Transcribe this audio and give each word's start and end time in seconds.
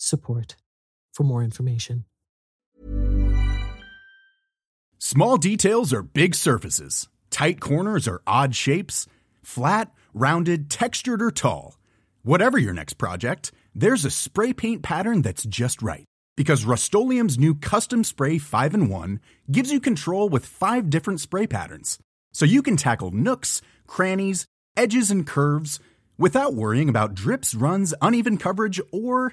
support 0.00 0.56
for 1.12 1.24
more 1.24 1.42
information. 1.42 2.04
Small 4.98 5.38
details 5.38 5.92
are 5.92 6.02
big 6.02 6.34
surfaces. 6.34 7.08
Tight 7.30 7.60
corners 7.60 8.06
are 8.06 8.22
odd 8.26 8.54
shapes. 8.54 9.06
Flat, 9.42 9.92
rounded, 10.12 10.70
textured, 10.70 11.22
or 11.22 11.30
tall. 11.30 11.78
Whatever 12.22 12.58
your 12.58 12.74
next 12.74 12.94
project, 12.94 13.50
there's 13.74 14.04
a 14.04 14.10
spray 14.10 14.52
paint 14.52 14.82
pattern 14.82 15.22
that's 15.22 15.44
just 15.44 15.80
right. 15.80 16.04
Because 16.36 16.64
Rust-Oleum 16.64 17.28
Custom 17.60 18.04
Spray 18.04 18.38
5 18.38 18.74
and 18.74 18.90
1 18.90 19.20
gives 19.50 19.72
you 19.72 19.80
control 19.80 20.28
with 20.28 20.46
five 20.46 20.90
different 20.90 21.20
spray 21.20 21.46
patterns. 21.46 21.98
So 22.32 22.44
you 22.44 22.62
can 22.62 22.76
tackle 22.76 23.10
nooks, 23.10 23.62
crannies, 23.86 24.46
edges, 24.76 25.10
and 25.10 25.26
curves 25.26 25.80
without 26.18 26.54
worrying 26.54 26.88
about 26.88 27.14
drips, 27.14 27.54
runs, 27.54 27.94
uneven 28.02 28.36
coverage, 28.36 28.80
or 28.92 29.32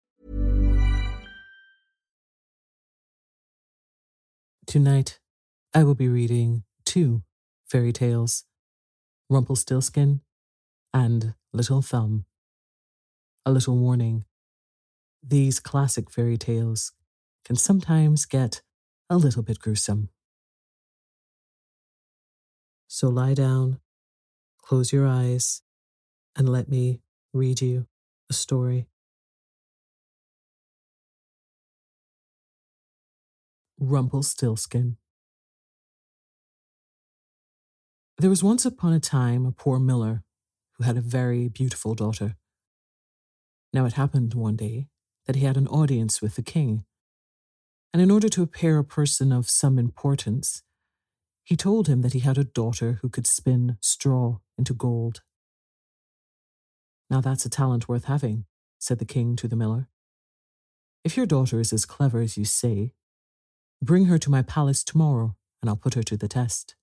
Tonight, 4.71 5.19
I 5.73 5.83
will 5.83 5.95
be 5.95 6.07
reading 6.07 6.63
two 6.85 7.23
fairy 7.67 7.91
tales 7.91 8.45
Rumpelstiltskin 9.29 10.21
and 10.93 11.33
Little 11.51 11.81
Thumb. 11.81 12.23
A 13.45 13.51
little 13.51 13.75
warning 13.75 14.23
these 15.21 15.59
classic 15.59 16.09
fairy 16.09 16.37
tales 16.37 16.93
can 17.43 17.57
sometimes 17.57 18.25
get 18.25 18.61
a 19.09 19.17
little 19.17 19.43
bit 19.43 19.59
gruesome. 19.59 20.07
So 22.87 23.09
lie 23.09 23.33
down, 23.33 23.81
close 24.61 24.93
your 24.93 25.05
eyes, 25.05 25.63
and 26.33 26.47
let 26.47 26.69
me 26.69 27.01
read 27.33 27.59
you 27.59 27.87
a 28.29 28.33
story. 28.33 28.87
Rumpelstiltskin. 33.83 34.97
There 38.19 38.29
was 38.29 38.43
once 38.43 38.63
upon 38.63 38.93
a 38.93 38.99
time 38.99 39.43
a 39.43 39.51
poor 39.51 39.79
miller 39.79 40.23
who 40.73 40.83
had 40.83 40.97
a 40.97 41.01
very 41.01 41.47
beautiful 41.47 41.95
daughter. 41.95 42.35
Now 43.73 43.85
it 43.85 43.93
happened 43.93 44.35
one 44.35 44.55
day 44.55 44.89
that 45.25 45.35
he 45.35 45.45
had 45.45 45.57
an 45.57 45.67
audience 45.67 46.21
with 46.21 46.35
the 46.35 46.43
king, 46.43 46.85
and 47.91 48.03
in 48.03 48.11
order 48.11 48.29
to 48.29 48.43
appear 48.43 48.77
a 48.77 48.83
person 48.83 49.31
of 49.31 49.49
some 49.49 49.79
importance, 49.79 50.61
he 51.43 51.55
told 51.55 51.87
him 51.87 52.03
that 52.03 52.13
he 52.13 52.19
had 52.19 52.37
a 52.37 52.43
daughter 52.43 52.99
who 53.01 53.09
could 53.09 53.25
spin 53.25 53.77
straw 53.81 54.37
into 54.59 54.75
gold. 54.75 55.23
Now 57.09 57.19
that's 57.19 57.47
a 57.47 57.49
talent 57.49 57.89
worth 57.89 58.05
having, 58.05 58.45
said 58.77 58.99
the 58.99 59.05
king 59.05 59.35
to 59.37 59.47
the 59.47 59.55
miller. 59.55 59.89
If 61.03 61.17
your 61.17 61.25
daughter 61.25 61.59
is 61.59 61.73
as 61.73 61.85
clever 61.85 62.21
as 62.21 62.37
you 62.37 62.45
say, 62.45 62.93
bring 63.81 64.05
her 64.05 64.17
to 64.19 64.29
my 64.29 64.41
palace 64.41 64.83
tomorrow, 64.83 65.35
and 65.61 65.69
I'll 65.69 65.75
put 65.75 65.95
her 65.95 66.03
to 66.03 66.17
the 66.17 66.27
test. 66.27 66.75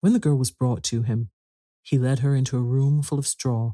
When 0.00 0.12
the 0.12 0.18
girl 0.18 0.36
was 0.36 0.50
brought 0.50 0.82
to 0.84 1.02
him, 1.02 1.30
he 1.82 1.98
led 1.98 2.20
her 2.20 2.34
into 2.34 2.56
a 2.56 2.62
room 2.62 3.02
full 3.02 3.18
of 3.18 3.26
straw, 3.26 3.72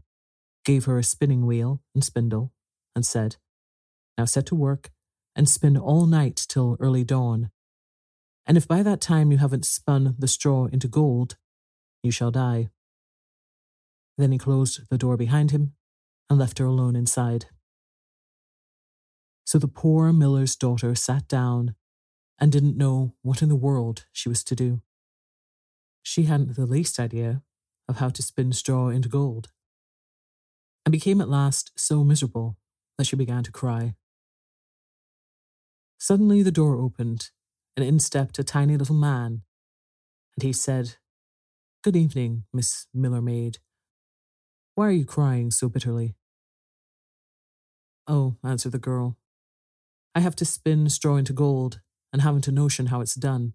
gave 0.64 0.84
her 0.84 0.98
a 0.98 1.04
spinning 1.04 1.46
wheel 1.46 1.80
and 1.94 2.02
spindle, 2.04 2.52
and 2.94 3.06
said, 3.06 3.36
Now 4.18 4.24
set 4.24 4.46
to 4.46 4.54
work 4.54 4.90
and 5.34 5.48
spin 5.48 5.76
all 5.76 6.06
night 6.06 6.36
till 6.48 6.76
early 6.80 7.04
dawn. 7.04 7.50
And 8.46 8.56
if 8.56 8.66
by 8.66 8.82
that 8.82 9.00
time 9.00 9.32
you 9.32 9.38
haven't 9.38 9.66
spun 9.66 10.14
the 10.18 10.28
straw 10.28 10.66
into 10.66 10.88
gold, 10.88 11.36
you 12.02 12.10
shall 12.10 12.30
die. 12.30 12.70
Then 14.16 14.32
he 14.32 14.38
closed 14.38 14.88
the 14.88 14.98
door 14.98 15.16
behind 15.16 15.50
him 15.50 15.74
and 16.30 16.38
left 16.38 16.58
her 16.58 16.64
alone 16.64 16.96
inside. 16.96 17.46
So 19.46 19.60
the 19.60 19.68
poor 19.68 20.12
miller's 20.12 20.56
daughter 20.56 20.96
sat 20.96 21.28
down 21.28 21.76
and 22.38 22.50
didn't 22.50 22.76
know 22.76 23.14
what 23.22 23.42
in 23.42 23.48
the 23.48 23.54
world 23.54 24.04
she 24.12 24.28
was 24.28 24.42
to 24.42 24.56
do. 24.56 24.82
She 26.02 26.24
hadn't 26.24 26.56
the 26.56 26.66
least 26.66 26.98
idea 26.98 27.42
of 27.88 27.98
how 27.98 28.08
to 28.08 28.22
spin 28.22 28.52
straw 28.52 28.88
into 28.88 29.08
gold, 29.08 29.48
and 30.84 30.90
became 30.90 31.20
at 31.20 31.28
last 31.28 31.70
so 31.76 32.02
miserable 32.02 32.58
that 32.98 33.06
she 33.06 33.14
began 33.14 33.44
to 33.44 33.52
cry. 33.52 33.94
Suddenly 35.98 36.42
the 36.42 36.50
door 36.50 36.76
opened, 36.76 37.30
and 37.76 37.86
in 37.86 38.00
stepped 38.00 38.40
a 38.40 38.44
tiny 38.44 38.76
little 38.76 38.96
man, 38.96 39.42
and 40.36 40.42
he 40.42 40.52
said, 40.52 40.96
Good 41.84 41.94
evening, 41.94 42.44
Miss 42.52 42.88
Miller 42.92 43.22
Maid. 43.22 43.58
Why 44.74 44.88
are 44.88 44.92
you 44.92 45.04
crying 45.04 45.52
so 45.52 45.68
bitterly? 45.68 46.16
Oh, 48.08 48.36
answered 48.42 48.72
the 48.72 48.78
girl, 48.78 49.16
I 50.16 50.20
have 50.20 50.36
to 50.36 50.46
spin 50.46 50.88
straw 50.88 51.16
into 51.16 51.34
gold 51.34 51.80
and 52.10 52.22
haven't 52.22 52.48
a 52.48 52.50
notion 52.50 52.86
how 52.86 53.02
it's 53.02 53.14
done. 53.14 53.52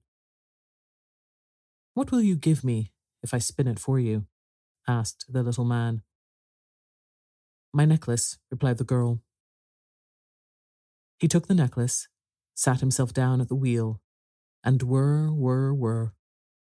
What 1.96 2.12
will 2.12 2.22
you 2.22 2.36
give 2.36 2.64
me 2.64 2.92
if 3.24 3.34
I 3.34 3.40
spin 3.40 3.68
it 3.68 3.80
for 3.80 4.00
you? 4.00 4.28
asked 4.88 5.26
the 5.28 5.42
little 5.42 5.66
man. 5.66 6.04
My 7.74 7.86
necklace, 7.86 8.38
replied 8.52 8.78
the 8.78 8.84
girl. 8.84 9.22
He 11.18 11.28
took 11.28 11.48
the 11.48 11.56
necklace, 11.56 12.08
sat 12.54 12.80
himself 12.80 13.12
down 13.12 13.42
at 13.42 13.48
the 13.48 13.56
wheel, 13.56 14.00
and 14.64 14.84
whir, 14.84 15.32
whir, 15.32 15.74
whir, 15.74 16.14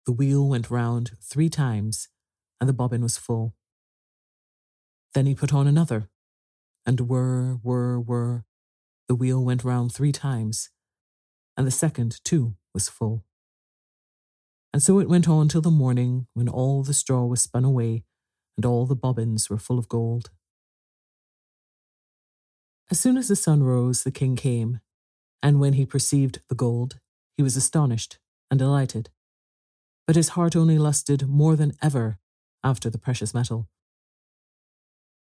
the 0.06 0.12
wheel 0.12 0.48
went 0.48 0.70
round 0.70 1.14
three 1.24 1.50
times, 1.50 2.08
and 2.62 2.70
the 2.70 2.74
bobbin 2.74 3.02
was 3.02 3.18
full. 3.18 3.56
Then 5.16 5.26
he 5.26 5.34
put 5.34 5.56
on 5.56 5.66
another, 5.66 6.10
and 6.86 7.02
whir, 7.02 7.56
whir, 7.64 8.00
whir, 8.00 8.44
the 9.08 9.16
wheel 9.16 9.44
went 9.44 9.64
round 9.64 9.94
three 9.94 10.12
times, 10.12 10.70
and 11.56 11.66
the 11.66 11.72
second, 11.72 12.20
too, 12.24 12.56
was 12.74 12.90
full. 12.90 13.24
And 14.74 14.84
so 14.84 15.00
it 15.00 15.10
went 15.10 15.28
on 15.28 15.48
till 15.48 15.62
the 15.62 15.72
morning, 15.72 16.28
when 16.34 16.50
all 16.50 16.84
the 16.84 16.94
straw 16.94 17.26
was 17.26 17.42
spun 17.42 17.66
away, 17.66 18.04
and 18.56 18.66
all 18.66 18.86
the 18.86 18.96
bobbins 18.96 19.50
were 19.50 19.58
full 19.58 19.80
of 19.80 19.88
gold. 19.88 20.30
As 22.90 23.00
soon 23.00 23.18
as 23.18 23.28
the 23.28 23.36
sun 23.36 23.64
rose, 23.64 24.04
the 24.04 24.12
king 24.12 24.36
came, 24.36 24.80
and 25.42 25.60
when 25.60 25.74
he 25.74 25.86
perceived 25.86 26.42
the 26.50 26.56
gold, 26.56 27.00
he 27.36 27.44
was 27.44 27.56
astonished 27.56 28.20
and 28.50 28.58
delighted. 28.58 29.10
But 30.06 30.16
his 30.16 30.30
heart 30.30 30.56
only 30.56 30.78
lusted 30.78 31.28
more 31.28 31.56
than 31.56 31.74
ever 31.82 32.18
after 32.64 32.90
the 32.90 32.98
precious 32.98 33.34
metal. 33.34 33.68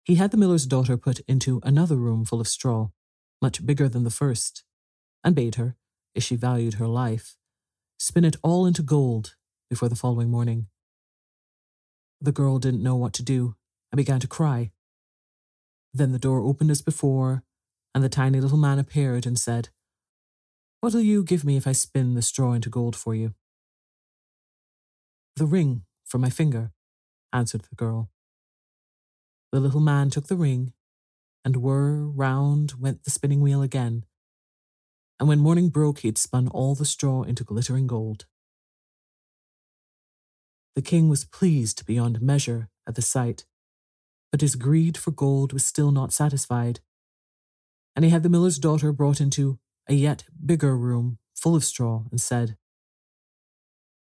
He 0.04 0.16
had 0.16 0.30
the 0.30 0.36
miller's 0.36 0.66
daughter 0.66 0.96
put 0.96 1.20
into 1.28 1.60
another 1.62 1.96
room 1.96 2.24
full 2.24 2.40
of 2.40 2.48
straw, 2.48 2.90
much 3.40 3.64
bigger 3.64 3.88
than 3.88 4.04
the 4.04 4.10
first, 4.10 4.64
and 5.24 5.34
bade 5.34 5.56
her, 5.56 5.76
if 6.14 6.22
she 6.22 6.36
valued 6.36 6.74
her 6.74 6.86
life, 6.86 7.36
spin 7.98 8.24
it 8.24 8.36
all 8.42 8.66
into 8.66 8.82
gold 8.82 9.36
before 9.70 9.88
the 9.88 9.96
following 9.96 10.30
morning. 10.30 10.66
The 12.20 12.32
girl 12.32 12.58
didn't 12.58 12.82
know 12.82 12.96
what 12.96 13.12
to 13.14 13.22
do 13.22 13.54
and 13.92 13.96
began 13.96 14.20
to 14.20 14.26
cry. 14.26 14.72
Then 15.94 16.12
the 16.12 16.18
door 16.18 16.40
opened 16.40 16.70
as 16.70 16.82
before, 16.82 17.44
and 17.94 18.02
the 18.02 18.08
tiny 18.08 18.40
little 18.40 18.58
man 18.58 18.78
appeared 18.78 19.26
and 19.26 19.38
said, 19.38 19.68
What'll 20.80 21.00
you 21.00 21.24
give 21.24 21.44
me 21.44 21.56
if 21.56 21.66
I 21.66 21.72
spin 21.72 22.14
the 22.14 22.22
straw 22.22 22.52
into 22.52 22.70
gold 22.70 22.94
for 22.94 23.14
you? 23.14 23.34
The 25.36 25.46
ring 25.46 25.82
from 26.04 26.20
my 26.20 26.30
finger, 26.30 26.72
answered 27.32 27.62
the 27.62 27.76
girl. 27.76 28.10
The 29.52 29.60
little 29.60 29.80
man 29.80 30.10
took 30.10 30.26
the 30.26 30.36
ring, 30.36 30.72
and 31.48 31.56
whir 31.56 32.04
round 32.04 32.74
went 32.78 33.04
the 33.04 33.10
spinning 33.10 33.40
wheel 33.40 33.62
again. 33.62 34.04
And 35.18 35.30
when 35.30 35.38
morning 35.38 35.70
broke, 35.70 36.00
he 36.00 36.08
had 36.08 36.18
spun 36.18 36.46
all 36.48 36.74
the 36.74 36.84
straw 36.84 37.22
into 37.22 37.42
glittering 37.42 37.86
gold. 37.86 38.26
The 40.76 40.82
king 40.82 41.08
was 41.08 41.24
pleased 41.24 41.86
beyond 41.86 42.20
measure 42.20 42.68
at 42.86 42.96
the 42.96 43.00
sight, 43.00 43.46
but 44.30 44.42
his 44.42 44.56
greed 44.56 44.98
for 44.98 45.10
gold 45.10 45.54
was 45.54 45.64
still 45.64 45.90
not 45.90 46.12
satisfied, 46.12 46.80
and 47.96 48.04
he 48.04 48.10
had 48.10 48.22
the 48.22 48.28
miller's 48.28 48.58
daughter 48.58 48.92
brought 48.92 49.18
into 49.18 49.58
a 49.88 49.94
yet 49.94 50.24
bigger 50.44 50.76
room 50.76 51.16
full 51.34 51.56
of 51.56 51.64
straw 51.64 52.04
and 52.10 52.20
said, 52.20 52.58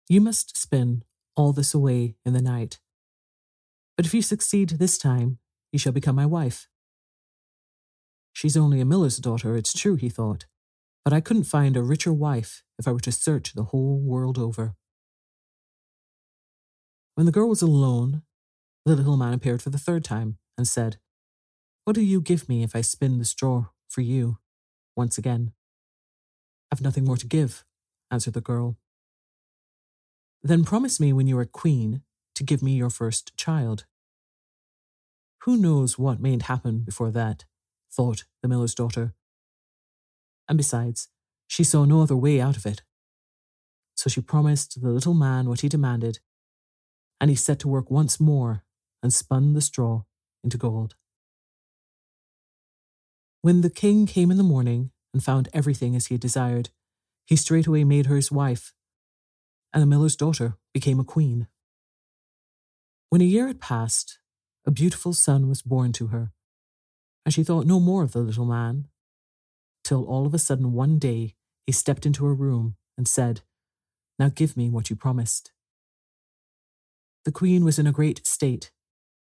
You 0.09 0.21
must 0.21 0.57
spin 0.57 1.03
all 1.35 1.53
this 1.53 1.75
away 1.75 2.15
in 2.25 2.33
the 2.33 2.41
night. 2.41 2.79
But 3.97 4.07
if 4.07 4.15
you 4.15 4.23
succeed 4.23 4.69
this 4.69 4.99
time, 4.99 5.39
you 5.73 5.81
shall 5.81 5.93
become 5.93 6.15
my 6.15 6.27
wife. 6.27 6.69
She's 8.35 8.57
only 8.57 8.81
a 8.81 8.85
miller's 8.85 9.19
daughter, 9.19 9.57
it's 9.57 9.73
true, 9.73 9.95
he 9.95 10.09
thought, 10.09 10.45
but 11.05 11.15
I 11.15 11.21
couldn't 11.21 11.45
find 11.45 11.77
a 11.77 11.83
richer 11.83 12.13
wife 12.13 12.65
if 12.79 12.87
I 12.87 12.93
were 12.93 13.01
to 13.01 13.13
search 13.13 13.55
the 13.55 13.65
whole 13.65 14.01
world 14.01 14.39
over. 14.39 14.75
When 17.15 17.27
the 17.27 17.33
girl 17.33 17.49
was 17.49 17.63
alone, 17.63 18.23
the 18.85 18.97
little 18.97 19.17
man 19.17 19.35
appeared 19.35 19.63
for 19.63 19.71
the 19.71 19.79
third 19.79 20.03
time 20.03 20.39
and 20.59 20.67
said, 20.67 20.99
What 21.85 21.95
do 21.95 22.03
you 22.03 22.21
give 22.21 22.49
me 22.49 22.65
if 22.65 22.75
I 22.75 22.81
spin 22.81 23.19
the 23.19 23.25
straw 23.25 23.67
for 23.89 24.01
you 24.01 24.39
once 24.97 25.17
again? 25.17 25.53
I've 26.73 26.83
nothing 26.83 27.05
more 27.05 27.17
to 27.17 27.27
give, 27.29 27.65
answered 28.11 28.35
the 28.35 28.41
girl. 28.41 28.77
Then 30.43 30.65
promise 30.65 30.99
me 30.99 31.13
when 31.13 31.29
you 31.29 31.39
are 31.39 31.45
queen 31.45 32.03
to 32.35 32.43
give 32.43 32.65
me 32.65 32.73
your 32.73 32.91
first 32.91 33.37
child. 33.37 33.85
Who 35.45 35.57
knows 35.57 35.99
what 35.99 36.21
mayn't 36.21 36.43
happen 36.43 36.81
before 36.81 37.13
that, 37.13 37.45
thought 37.95 38.25
the 38.43 38.49
miller's 38.49 38.75
daughter. 38.75 39.15
And 40.49 40.57
besides, 40.57 41.09
she 41.47 41.65
saw 41.65 41.85
no 41.85 42.03
other 42.03 42.17
way 42.17 42.41
out 42.41 42.57
of 42.57 42.67
it. 42.67 42.83
So 43.97 44.11
she 44.11 44.21
promised 44.21 44.81
the 44.81 44.91
little 44.91 45.15
man 45.15 45.49
what 45.49 45.61
he 45.61 45.69
demanded, 45.69 46.19
and 47.21 47.31
he 47.31 47.37
set 47.37 47.59
to 47.61 47.69
work 47.69 47.91
once 47.91 48.19
more 48.19 48.65
and 49.03 49.13
spun 49.13 49.53
the 49.53 49.61
straw 49.61 50.03
into 50.43 50.59
gold. 50.59 50.97
When 53.43 53.61
the 53.61 53.71
king 53.71 54.07
came 54.07 54.31
in 54.31 54.37
the 54.37 54.43
morning, 54.43 54.91
and 55.15 55.23
found 55.23 55.49
everything 55.55 55.95
as 55.95 56.07
he 56.07 56.15
had 56.15 56.21
desired, 56.21 56.69
he 57.25 57.37
straightway 57.37 57.85
made 57.85 58.07
her 58.07 58.17
his 58.17 58.33
wife, 58.33 58.75
and 59.73 59.81
the 59.81 59.87
miller's 59.87 60.17
daughter 60.17 60.59
became 60.75 61.01
a 61.01 61.05
queen. 61.05 61.47
When 63.09 63.23
a 63.23 63.25
year 63.25 63.47
had 63.47 63.61
passed, 63.61 64.19
a 64.67 64.73
beautiful 64.73 65.13
son 65.13 65.49
was 65.49 65.63
born 65.63 65.93
to 65.93 66.09
her, 66.09 66.33
and 67.25 67.33
she 67.33 67.45
thought 67.45 67.67
no 67.67 67.81
more 67.81 68.03
of 68.03 68.13
the 68.13 68.21
little 68.21 68.45
man, 68.45 68.89
till 69.83 70.05
all 70.05 70.27
of 70.27 70.35
a 70.35 70.39
sudden 70.39 70.73
one 70.73 70.99
day 70.99 71.35
he 71.67 71.73
stepped 71.73 72.07
into 72.07 72.25
her 72.25 72.35
room 72.35 72.77
and 72.97 73.09
said, 73.09 73.43
Now 74.19 74.29
give 74.29 74.57
me 74.57 74.69
what 74.69 74.91
you 74.91 74.97
promised. 74.97 75.53
The 77.25 77.33
queen 77.33 77.65
was 77.65 77.79
in 77.79 77.87
a 77.87 77.93
great 77.93 78.27
state, 78.27 78.71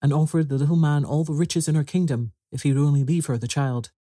and 0.01 0.13
offered 0.13 0.49
the 0.49 0.59
little 0.59 0.77
man 0.77 1.05
all 1.05 1.25
the 1.25 1.33
riches 1.33 1.69
in 1.69 1.75
her 1.75 1.85
kingdom 1.85 2.33
if 2.51 2.63
he 2.63 2.73
would 2.73 2.83
only 2.83 3.05
leave 3.05 3.27
her 3.27 3.39
the 3.39 3.49
child. 3.49 3.91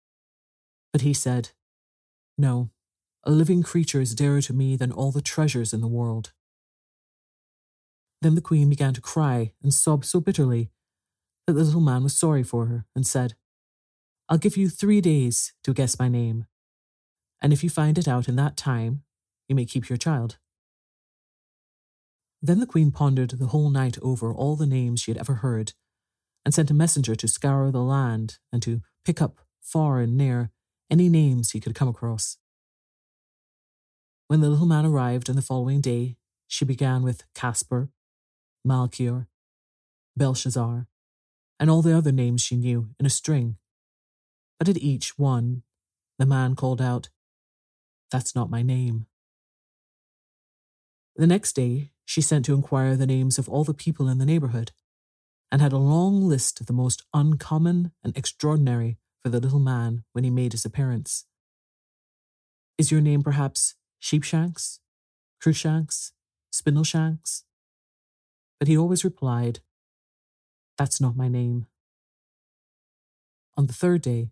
But 0.92 1.02
he 1.02 1.14
said, 1.14 1.50
no, 2.38 2.70
a 3.24 3.30
living 3.30 3.62
creature 3.62 4.00
is 4.00 4.14
dearer 4.14 4.40
to 4.42 4.52
me 4.52 4.76
than 4.76 4.90
all 4.90 5.12
the 5.12 5.22
treasures 5.22 5.72
in 5.72 5.80
the 5.80 5.86
world. 5.86 6.32
Then 8.20 8.34
the 8.34 8.40
queen 8.40 8.68
began 8.68 8.94
to 8.94 9.00
cry 9.00 9.52
and 9.62 9.72
sob 9.72 10.04
so 10.04 10.20
bitterly 10.20 10.70
that 11.46 11.54
the 11.54 11.64
little 11.64 11.80
man 11.80 12.02
was 12.02 12.16
sorry 12.16 12.42
for 12.42 12.66
her 12.66 12.86
and 12.94 13.06
said, 13.06 13.34
I'll 14.32 14.38
give 14.38 14.56
you 14.56 14.70
three 14.70 15.02
days 15.02 15.52
to 15.62 15.74
guess 15.74 15.98
my 15.98 16.08
name, 16.08 16.46
and 17.42 17.52
if 17.52 17.62
you 17.62 17.68
find 17.68 17.98
it 17.98 18.08
out 18.08 18.30
in 18.30 18.36
that 18.36 18.56
time, 18.56 19.02
you 19.46 19.54
may 19.54 19.66
keep 19.66 19.90
your 19.90 19.98
child. 19.98 20.38
Then 22.40 22.58
the 22.58 22.64
queen 22.64 22.92
pondered 22.92 23.32
the 23.32 23.48
whole 23.48 23.68
night 23.68 23.98
over 24.00 24.32
all 24.32 24.56
the 24.56 24.64
names 24.64 25.02
she 25.02 25.10
had 25.10 25.18
ever 25.18 25.34
heard, 25.34 25.74
and 26.46 26.54
sent 26.54 26.70
a 26.70 26.74
messenger 26.74 27.14
to 27.14 27.28
scour 27.28 27.70
the 27.70 27.82
land 27.82 28.38
and 28.50 28.62
to 28.62 28.80
pick 29.04 29.20
up 29.20 29.36
far 29.60 30.00
and 30.00 30.16
near 30.16 30.50
any 30.90 31.10
names 31.10 31.50
he 31.50 31.60
could 31.60 31.74
come 31.74 31.88
across. 31.88 32.38
When 34.28 34.40
the 34.40 34.48
little 34.48 34.64
man 34.64 34.86
arrived 34.86 35.28
on 35.28 35.36
the 35.36 35.42
following 35.42 35.82
day, 35.82 36.16
she 36.48 36.64
began 36.64 37.02
with 37.02 37.24
Caspar, 37.34 37.90
Melchior, 38.64 39.28
Belshazzar, 40.16 40.86
and 41.60 41.70
all 41.70 41.82
the 41.82 41.94
other 41.94 42.12
names 42.12 42.40
she 42.40 42.56
knew 42.56 42.94
in 42.98 43.04
a 43.04 43.10
string. 43.10 43.58
But 44.62 44.68
at 44.68 44.78
each 44.78 45.18
one, 45.18 45.64
the 46.20 46.24
man 46.24 46.54
called 46.54 46.80
out, 46.80 47.08
That's 48.12 48.36
not 48.36 48.48
my 48.48 48.62
name. 48.62 49.06
The 51.16 51.26
next 51.26 51.54
day, 51.54 51.90
she 52.04 52.20
sent 52.20 52.44
to 52.44 52.54
inquire 52.54 52.94
the 52.94 53.04
names 53.04 53.40
of 53.40 53.48
all 53.48 53.64
the 53.64 53.74
people 53.74 54.08
in 54.08 54.18
the 54.18 54.24
neighborhood, 54.24 54.70
and 55.50 55.60
had 55.60 55.72
a 55.72 55.78
long 55.78 56.22
list 56.22 56.60
of 56.60 56.66
the 56.66 56.72
most 56.72 57.02
uncommon 57.12 57.90
and 58.04 58.16
extraordinary 58.16 58.98
for 59.20 59.30
the 59.30 59.40
little 59.40 59.58
man 59.58 60.04
when 60.12 60.22
he 60.22 60.30
made 60.30 60.52
his 60.52 60.64
appearance. 60.64 61.24
Is 62.78 62.92
your 62.92 63.00
name 63.00 63.24
perhaps 63.24 63.74
Sheepshanks, 64.00 64.78
Cruikshanks, 65.44 66.12
Spindleshanks? 66.54 67.42
But 68.60 68.68
he 68.68 68.78
always 68.78 69.02
replied, 69.02 69.58
That's 70.78 71.00
not 71.00 71.16
my 71.16 71.26
name. 71.26 71.66
On 73.56 73.66
the 73.66 73.72
third 73.72 74.02
day, 74.02 74.30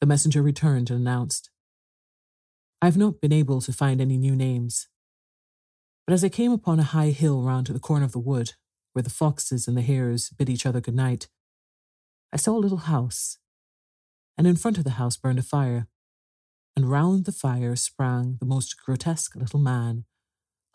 the 0.00 0.06
messenger 0.06 0.42
returned 0.42 0.90
and 0.90 1.00
announced, 1.00 1.50
I 2.80 2.86
have 2.86 2.96
not 2.96 3.20
been 3.20 3.32
able 3.32 3.60
to 3.60 3.72
find 3.72 4.00
any 4.00 4.16
new 4.16 4.36
names. 4.36 4.88
But 6.06 6.14
as 6.14 6.22
I 6.22 6.28
came 6.28 6.52
upon 6.52 6.78
a 6.78 6.84
high 6.84 7.10
hill 7.10 7.42
round 7.42 7.66
to 7.66 7.72
the 7.72 7.80
corner 7.80 8.04
of 8.04 8.12
the 8.12 8.18
wood, 8.18 8.52
where 8.92 9.02
the 9.02 9.10
foxes 9.10 9.66
and 9.66 9.76
the 9.76 9.82
hares 9.82 10.30
bid 10.30 10.48
each 10.48 10.64
other 10.64 10.80
good 10.80 10.94
night, 10.94 11.28
I 12.32 12.36
saw 12.36 12.56
a 12.56 12.60
little 12.60 12.78
house, 12.78 13.38
and 14.36 14.46
in 14.46 14.56
front 14.56 14.78
of 14.78 14.84
the 14.84 14.90
house 14.90 15.16
burned 15.16 15.38
a 15.38 15.42
fire, 15.42 15.88
and 16.76 16.90
round 16.90 17.24
the 17.24 17.32
fire 17.32 17.74
sprang 17.74 18.36
the 18.38 18.46
most 18.46 18.76
grotesque 18.84 19.34
little 19.34 19.58
man, 19.58 20.04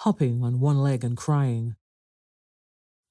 hopping 0.01 0.43
on 0.43 0.59
one 0.59 0.79
leg 0.79 1.03
and 1.03 1.15
crying, 1.15 1.75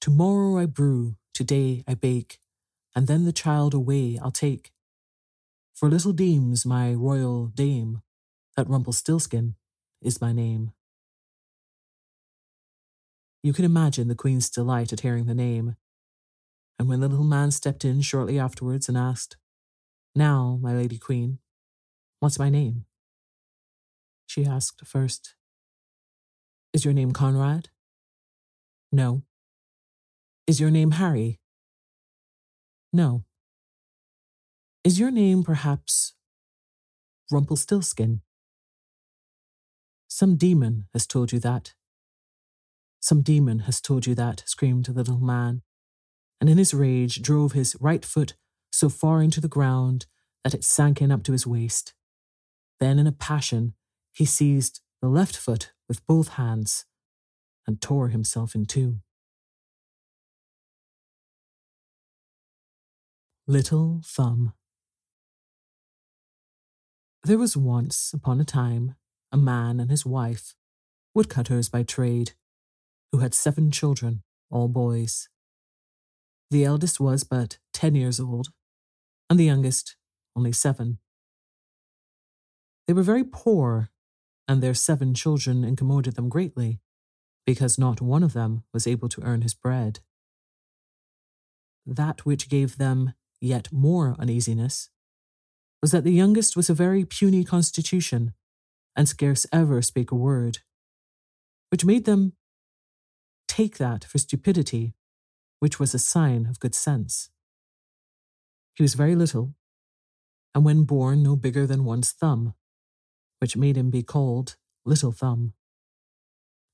Tomorrow 0.03 0.59
I 0.59 0.67
brew, 0.67 1.15
today 1.33 1.85
I 1.87 1.95
bake, 1.95 2.39
and 2.95 3.07
then 3.07 3.25
the 3.25 3.33
child 3.33 3.73
away 3.73 4.19
I'll 4.21 4.33
take. 4.33 4.73
For 5.83 5.89
little 5.89 6.13
deems 6.13 6.65
my 6.65 6.95
royal 6.95 7.49
dame 7.49 8.03
that 8.57 8.69
Rumpelstiltskin 8.69 9.57
is 10.01 10.21
my 10.21 10.31
name. 10.31 10.71
You 13.43 13.53
can 13.53 13.65
imagine 13.65 14.07
the 14.07 14.15
queen's 14.15 14.49
delight 14.49 14.93
at 14.93 15.01
hearing 15.01 15.27
the 15.27 15.35
name. 15.35 15.75
And 16.79 16.89
when 16.89 17.01
the 17.01 17.09
little 17.09 17.25
man 17.25 17.51
stepped 17.51 17.85
in 17.85 18.01
shortly 18.01 18.39
afterwards 18.39 18.89
and 18.89 18.97
asked, 18.97 19.37
Now, 20.15 20.57
my 20.63 20.73
lady 20.73 20.99
queen, 20.99 21.41
what's 22.21 22.39
my 22.39 22.49
name? 22.49 22.85
She 24.29 24.47
asked 24.47 24.87
first, 24.87 25.35
Is 26.73 26.85
your 26.85 26.95
name 26.95 27.11
Conrad? 27.11 27.71
No. 28.93 29.25
Is 30.47 30.61
your 30.61 30.71
name 30.71 30.93
Harry? 30.93 31.41
No. 32.93 33.25
Is 34.85 34.99
your 34.99 35.13
name 35.13 35.45
perhaps 35.45 36.15
Rumpelstiltskin? 37.31 38.21
Some 40.09 40.35
demon 40.35 40.87
has 40.93 41.07
told 41.07 41.31
you 41.31 41.39
that. 41.39 41.75
Some 42.99 43.23
demon 43.23 43.61
has 43.61 43.81
told 43.81 44.07
you 44.07 44.17
that, 44.17 44.43
screamed 44.45 44.87
the 44.87 44.93
little 44.93 45.21
man, 45.21 45.63
and 46.41 46.51
in 46.51 46.59
his 46.59 46.75
rage 46.75 47.23
drove 47.23 47.53
his 47.53 47.77
right 47.79 48.05
foot 48.05 48.35
so 48.73 48.89
far 48.89 49.23
into 49.23 49.41
the 49.41 49.47
ground 49.47 50.07
that 50.43 50.53
it 50.53 50.65
sank 50.65 51.01
in 51.01 51.13
up 51.13 51.23
to 51.25 51.33
his 51.33 51.47
waist. 51.47 51.95
Then, 52.81 52.99
in 52.99 53.07
a 53.07 53.13
passion, 53.13 53.75
he 54.11 54.25
seized 54.25 54.81
the 55.01 55.09
left 55.09 55.37
foot 55.37 55.71
with 55.89 56.05
both 56.09 56.31
hands 56.31 56.87
and 57.69 57.81
tore 57.81 58.09
himself 58.09 58.57
in 58.57 58.67
two. 58.67 58.97
Little 63.47 64.01
Thumb 64.05 64.55
There 67.25 67.39
was 67.39 67.57
once 67.57 68.13
upon 68.13 68.41
a 68.41 68.45
time 68.45 68.97
a 69.31 69.37
man 69.37 69.79
and 69.79 69.91
his 69.91 70.05
wife, 70.05 70.57
woodcutters 71.15 71.69
by 71.69 71.85
trade, 71.85 72.33
who 73.13 73.19
had 73.19 73.33
seven 73.33 73.71
children, 73.71 74.25
all 74.51 74.67
boys. 74.67 75.29
The 76.51 76.65
eldest 76.65 76.99
was 76.99 77.23
but 77.23 77.59
ten 77.73 77.95
years 77.95 78.19
old, 78.19 78.49
and 79.31 79.39
the 79.39 79.45
youngest 79.45 79.95
only 80.35 80.51
seven. 80.51 80.99
They 82.89 82.93
were 82.93 83.05
very 83.05 83.25
poor, 83.25 83.91
and 84.49 84.61
their 84.61 84.75
seven 84.75 85.15
children 85.15 85.63
incommoded 85.63 86.17
them 86.17 86.29
greatly, 86.29 86.81
because 87.47 87.79
not 87.79 88.01
one 88.01 88.25
of 88.25 88.33
them 88.33 88.65
was 88.75 88.89
able 88.89 89.09
to 89.11 89.23
earn 89.23 89.43
his 89.43 89.55
bread. 89.55 90.01
That 91.87 92.27
which 92.27 92.49
gave 92.49 92.79
them 92.79 93.15
yet 93.41 93.73
more 93.73 94.17
uneasiness 94.19 94.91
was 95.83 95.91
that 95.91 96.05
the 96.05 96.13
youngest 96.13 96.57
was 96.57 96.71
a 96.71 96.75
very 96.75 97.05
puny 97.05 97.43
constitution 97.43 98.33
and 98.95 99.09
scarce 99.09 99.47
ever 99.53 99.83
spake 99.83 100.13
a 100.13 100.15
word, 100.15 100.59
which 101.71 101.85
made 101.85 102.05
them 102.05 102.35
take 103.49 103.79
that 103.79 104.05
for 104.05 104.19
stupidity, 104.19 104.95
which 105.59 105.81
was 105.81 105.93
a 105.93 105.99
sign 105.99 106.47
of 106.47 106.61
good 106.61 106.75
sense. 106.75 107.31
He 108.77 108.83
was 108.83 108.95
very 108.95 109.17
little, 109.17 109.55
and 110.55 110.65
when 110.65 110.85
born 110.85 111.23
no 111.23 111.35
bigger 111.35 111.67
than 111.67 111.85
one's 111.85 112.13
thumb, 112.13 112.55
which 113.41 113.57
made 113.57 113.77
him 113.77 113.91
be 113.91 114.03
called 114.03 114.57
Little 114.85 115.13
Thumb. 115.13 115.53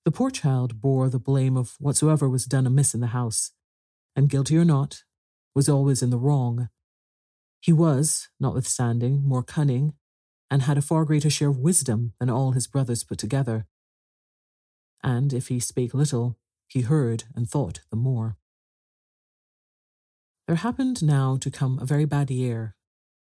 The 0.05 0.11
poor 0.11 0.31
child 0.31 0.81
bore 0.81 1.09
the 1.09 1.19
blame 1.19 1.57
of 1.57 1.77
whatsoever 1.79 2.29
was 2.29 2.45
done 2.45 2.67
amiss 2.67 2.95
in 2.95 3.00
the 3.00 3.09
house, 3.09 3.53
and 4.15 4.29
guilty 4.29 4.57
or 4.57 4.65
not, 4.65 5.05
was 5.55 5.69
always 5.69 6.03
in 6.03 6.11
the 6.11 6.19
wrong. 6.19 6.69
He 7.61 7.73
was, 7.73 8.29
notwithstanding, 8.38 9.23
more 9.23 9.43
cunning 9.43 9.95
and 10.50 10.62
had 10.62 10.79
a 10.79 10.83
far 10.83 11.05
greater 11.05 11.31
share 11.31 11.49
of 11.49 11.59
wisdom 11.59 12.15
than 12.19 12.31
all 12.31 12.53
his 12.53 12.67
brothers 12.67 13.05
put 13.05 13.19
together. 13.19 13.67
And 15.03 15.33
if 15.33 15.49
he 15.49 15.61
spake 15.61 15.95
little, 15.95 16.38
he 16.67 16.83
heard 16.83 17.25
and 17.35 17.49
thought 17.49 17.81
the 17.91 17.97
more. 17.97 18.37
There 20.47 20.57
happened 20.57 21.03
now 21.03 21.37
to 21.37 21.50
come 21.50 21.79
a 21.79 21.85
very 21.85 22.07
bad 22.07 22.31
year, 22.31 22.75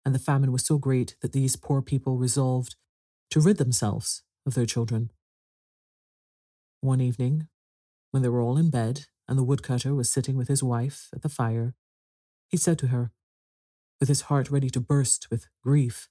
and 0.04 0.14
the 0.14 0.18
famine 0.18 0.52
was 0.52 0.64
so 0.66 0.76
great 0.76 1.16
that 1.23 1.33
these 1.33 1.56
poor 1.56 1.80
people 1.80 2.18
resolved 2.18 2.76
to 3.30 3.40
rid 3.40 3.56
themselves 3.56 4.23
of 4.45 4.54
their 4.54 4.66
children. 4.66 5.11
One 6.80 7.00
evening, 7.00 7.49
when 8.11 8.23
they 8.23 8.28
were 8.28 8.40
all 8.40 8.59
in 8.59 8.71
bed 8.71 9.06
and 9.26 9.38
the 9.38 9.42
woodcutter 9.42 9.95
was 9.95 10.11
sitting 10.11 10.37
with 10.37 10.49
his 10.49 10.62
wife 10.62 11.09
at 11.14 11.23
the 11.23 11.28
fire, 11.28 11.75
he 12.49 12.56
said 12.56 12.78
to 12.78 12.88
her, 12.88 13.11
with 14.00 14.08
his 14.08 14.22
heart 14.22 14.50
ready 14.50 14.70
to 14.70 14.80
burst 14.80 15.30
with 15.30 15.48
grief, 15.62 16.08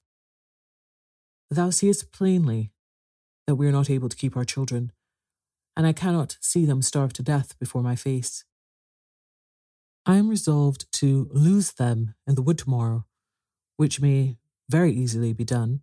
Thou 1.50 1.70
seest 1.70 2.12
plainly 2.12 2.72
that 3.46 3.54
we 3.54 3.68
are 3.68 3.72
not 3.72 3.88
able 3.88 4.08
to 4.08 4.16
keep 4.16 4.36
our 4.36 4.44
children, 4.44 4.90
and 5.76 5.86
I 5.86 5.92
cannot 5.92 6.38
see 6.40 6.64
them 6.64 6.82
starve 6.82 7.12
to 7.14 7.22
death 7.22 7.58
before 7.58 7.82
my 7.82 7.94
face. 7.94 8.44
I 10.04 10.16
am 10.16 10.28
resolved 10.28 10.90
to 10.94 11.28
lose 11.32 11.72
them 11.72 12.14
in 12.26 12.34
the 12.34 12.42
wood 12.42 12.58
tomorrow, 12.58 13.06
which 13.76 14.00
may 14.00 14.38
very 14.68 14.92
easily 14.92 15.32
be 15.32 15.44
done. 15.44 15.82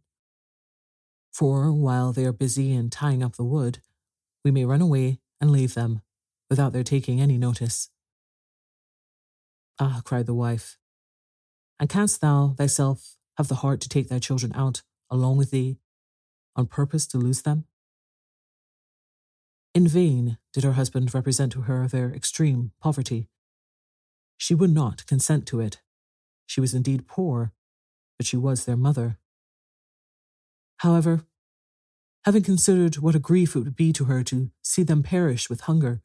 For 1.32 1.72
while 1.72 2.12
they 2.12 2.26
are 2.26 2.34
busy 2.34 2.74
in 2.74 2.90
tying 2.90 3.24
up 3.24 3.36
the 3.36 3.44
wood, 3.44 3.80
we 4.44 4.52
may 4.52 4.66
run 4.66 4.82
away 4.82 5.20
and 5.40 5.52
leave 5.52 5.74
them 5.74 6.02
without 6.50 6.74
their 6.74 6.84
taking 6.84 7.22
any 7.22 7.38
notice. 7.38 7.90
Ah, 9.80 10.02
cried 10.06 10.26
the 10.26 10.34
wife, 10.34 10.78
and 11.80 11.90
canst 11.90 12.22
thou 12.22 12.56
thyself 12.58 13.16
have 13.38 13.48
the 13.48 13.56
heart 13.56 13.82
to 13.82 13.90
take 13.90 14.10
thy 14.10 14.20
children 14.20 14.52
out 14.56 14.82
along 15.10 15.38
with 15.38 15.52
thee, 15.52 15.78
on 16.56 16.68
purpose 16.68 17.08
to 17.08 17.18
lose 17.18 17.42
them? 17.42 17.66
In 19.74 19.88
vain 19.88 20.38
did 20.54 20.64
her 20.64 20.74
husband 20.74 21.14
represent 21.14 21.52
to 21.54 21.62
her 21.62 21.88
their 21.88 22.12
extreme 22.14 22.72
poverty. 22.80 23.28
She 24.38 24.54
would 24.54 24.70
not 24.70 25.06
consent 25.08 25.48
to 25.48 25.60
it. 25.60 25.82
She 26.46 26.62
was 26.62 26.74
indeed 26.74 27.08
poor, 27.08 27.54
but 28.18 28.28
she 28.28 28.38
was 28.38 28.66
their 28.66 28.78
mother. 28.78 29.18
However, 30.78 31.26
having 32.26 32.44
considered 32.44 32.98
what 32.98 33.16
a 33.16 33.20
grief 33.20 33.56
it 33.56 33.60
would 33.60 33.76
be 33.76 33.92
to 33.94 34.06
her 34.06 34.24
to 34.26 34.52
see 34.62 34.84
them 34.84 35.02
perish 35.02 35.50
with 35.50 35.62
hunger, 35.62 36.02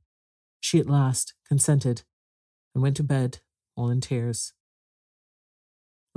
she 0.60 0.78
at 0.78 0.88
last 0.88 1.34
consented 1.46 2.02
and 2.74 2.82
went 2.82 2.96
to 2.96 3.02
bed 3.02 3.40
all 3.76 3.90
in 3.90 4.00
tears. 4.00 4.54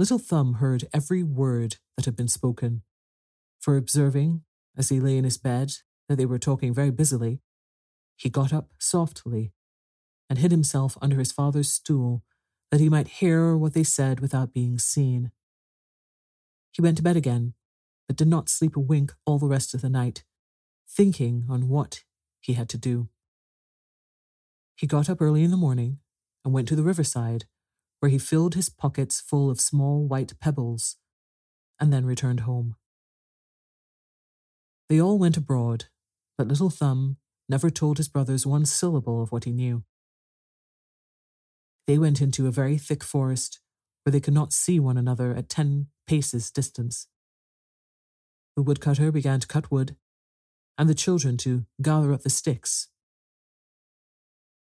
Little 0.01 0.17
Thumb 0.17 0.53
heard 0.53 0.86
every 0.91 1.22
word 1.22 1.75
that 1.96 2.05
had 2.05 2.15
been 2.15 2.27
spoken, 2.27 2.81
for 3.60 3.77
observing, 3.77 4.41
as 4.75 4.89
he 4.89 5.00
lay 5.00 5.15
in 5.15 5.25
his 5.25 5.38
bed, 5.38 5.74
that 6.10 6.15
they 6.15 6.25
were 6.25 6.39
talking 6.39 6.74
very 6.74 6.89
busily, 6.89 7.39
he 8.15 8.27
got 8.27 8.51
up 8.51 8.72
softly 8.79 9.53
and 10.27 10.39
hid 10.39 10.50
himself 10.50 10.98
under 11.03 11.20
his 11.20 11.31
father's 11.31 11.72
stool 11.72 12.24
that 12.72 12.79
he 12.79 12.89
might 12.89 13.20
hear 13.20 13.55
what 13.55 13.75
they 13.75 13.84
said 13.84 14.22
without 14.22 14.55
being 14.55 14.79
seen. 14.79 15.29
He 16.72 16.81
went 16.81 16.98
to 16.98 17.03
bed 17.03 17.15
again, 17.15 17.53
but 18.08 18.17
did 18.17 18.27
not 18.27 18.50
sleep 18.50 18.75
a 18.75 18.79
wink 18.79 19.13
all 19.27 19.38
the 19.38 19.46
rest 19.46 19.75
of 19.75 19.81
the 19.81 19.89
night, 19.89 20.24
thinking 20.89 21.46
on 21.48 21.70
what 21.70 22.05
he 22.39 22.53
had 22.53 22.70
to 22.70 22.77
do. 22.79 23.08
He 24.75 24.88
got 24.88 25.12
up 25.12 25.22
early 25.22 25.43
in 25.43 25.51
the 25.51 25.58
morning 25.58 26.00
and 26.43 26.55
went 26.55 26.67
to 26.70 26.75
the 26.75 26.81
riverside 26.81 27.46
where 28.01 28.10
he 28.10 28.17
filled 28.17 28.55
his 28.55 28.67
pockets 28.67 29.22
full 29.22 29.50
of 29.50 29.62
small 29.62 30.05
white 30.05 30.34
pebbles, 30.39 30.98
and 31.79 31.93
then 31.93 32.03
returned 32.03 32.41
home. 32.41 32.75
They 34.89 35.00
all 35.00 35.20
went 35.20 35.38
abroad, 35.38 35.86
but 36.36 36.48
Little 36.48 36.72
Thumb 36.72 37.17
never 37.48 37.70
told 37.70 37.98
his 37.98 38.10
brothers 38.10 38.46
one 38.46 38.65
syllable 38.65 39.22
of 39.22 39.31
what 39.31 39.43
he 39.43 39.51
knew. 39.51 39.84
They 41.86 42.00
went 42.00 42.22
into 42.22 42.48
a 42.48 42.51
very 42.51 42.77
thick 42.77 43.03
forest 43.03 43.60
where 44.03 44.12
they 44.12 44.20
could 44.20 44.34
not 44.34 44.51
see 44.51 44.79
one 44.79 44.98
another 44.98 45.36
at 45.36 45.48
ten 45.48 45.88
paces 46.08 46.50
distance. 46.50 47.08
The 48.55 48.63
woodcutter 48.63 49.12
began 49.12 49.39
to 49.41 49.48
cut 49.48 49.72
wood, 49.72 49.96
and 50.75 50.89
the 50.89 50.96
children 50.96 51.38
to 51.38 51.65
gather 51.81 52.13
up 52.13 52.24
the 52.24 52.31
sticks. 52.31 52.88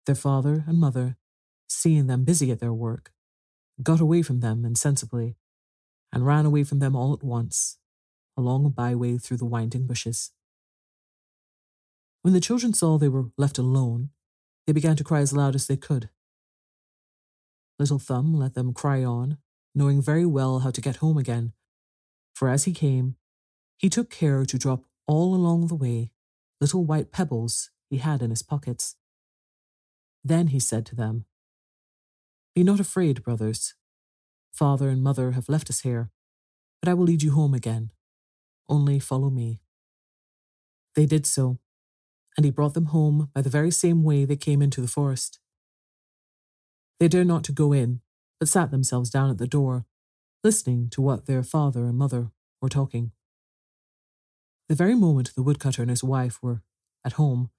Their 0.05 0.15
father 0.15 0.65
and 0.67 0.79
mother, 0.79 1.17
seeing 1.69 2.07
them 2.07 2.25
busy 2.25 2.51
at 2.51 2.61
their 2.61 2.75
work, 2.75 3.13
got 3.83 4.01
away 4.01 4.23
from 4.23 4.41
them 4.41 4.65
insensibly, 4.65 5.37
and 6.13 6.27
ran 6.27 6.47
away 6.47 6.65
from 6.65 6.79
them 6.79 6.97
all 6.97 7.13
at 7.13 7.23
once, 7.23 7.79
along 8.37 8.65
a 8.65 8.71
byway 8.71 9.19
through 9.19 9.39
the 9.39 9.45
winding 9.45 9.87
bushes. 9.87 10.33
When 12.23 12.35
the 12.35 12.41
children 12.41 12.75
saw 12.75 12.99
they 12.99 13.09
were 13.09 13.31
left 13.37 13.59
alone, 13.59 14.11
they 14.67 14.73
began 14.73 14.97
to 14.97 15.05
cry 15.05 15.21
as 15.21 15.33
loud 15.33 15.55
as 15.55 15.67
they 15.67 15.77
could, 15.77 16.11
Little 17.81 17.99
Thumb 17.99 18.35
let 18.35 18.53
them 18.53 18.75
cry 18.75 19.03
on, 19.03 19.39
knowing 19.75 20.03
very 20.03 20.27
well 20.27 20.59
how 20.59 20.71
to 20.71 20.83
get 20.83 20.97
home 20.97 21.17
again, 21.17 21.55
for 22.35 22.51
as 22.51 22.65
he 22.65 22.75
came, 22.75 23.17
he 23.79 23.89
took 23.89 24.11
care 24.11 24.45
to 24.45 24.59
drop 24.59 24.85
all 25.07 25.35
along 25.35 25.67
the 25.67 25.75
way 25.75 26.11
little 26.61 26.85
white 26.85 27.11
pebbles 27.11 27.71
he 27.89 27.97
had 27.97 28.21
in 28.21 28.29
his 28.29 28.43
pockets. 28.43 28.97
Then 30.23 30.49
he 30.49 30.61
said 30.61 30.85
to 30.87 30.95
them, 30.95 31.25
Be 32.55 32.65
not 32.65 32.81
afraid, 32.81 33.23
brothers. 33.23 33.75
Father 34.53 34.89
and 34.89 35.03
mother 35.03 35.33
have 35.33 35.49
left 35.49 35.71
us 35.71 35.81
here, 35.81 36.11
but 36.83 36.89
I 36.89 36.95
will 36.95 37.05
lead 37.05 37.23
you 37.23 37.33
home 37.33 37.55
again. 37.55 37.91
Only 38.69 38.99
follow 38.99 39.31
me. 39.31 39.61
They 40.95 41.07
did 41.07 41.27
so, 41.27 41.59
and 42.37 42.45
he 42.45 42.51
brought 42.51 42.75
them 42.75 42.87
home 42.87 43.31
by 43.35 43.43
the 43.43 43.51
very 43.51 43.71
same 43.71 44.03
way 44.03 44.25
they 44.25 44.37
came 44.37 44.63
into 44.63 44.81
the 44.81 44.89
forest. 44.89 45.39
They 46.99 47.09
dared 47.09 47.29
not 47.29 47.45
to 47.45 47.53
go 47.53 47.73
in, 47.73 48.01
but 48.39 48.49
sat 48.49 48.71
themselves 48.71 49.11
down 49.11 49.31
at 49.31 49.39
the 49.39 49.47
door, 49.47 49.87
listening 50.43 50.89
to 50.91 51.01
what 51.01 51.27
their 51.27 51.43
father 51.43 51.85
and 51.85 51.97
mother 51.97 52.31
were 52.61 52.69
talking. 52.69 53.13
The 54.69 54.75
very 54.75 54.95
moment 54.95 55.35
the 55.35 55.43
woodcutter 55.43 55.83
and 55.83 55.91
his 55.91 56.05
wife 56.05 56.39
were 56.43 56.63
at 57.05 57.15
home, 57.15 57.51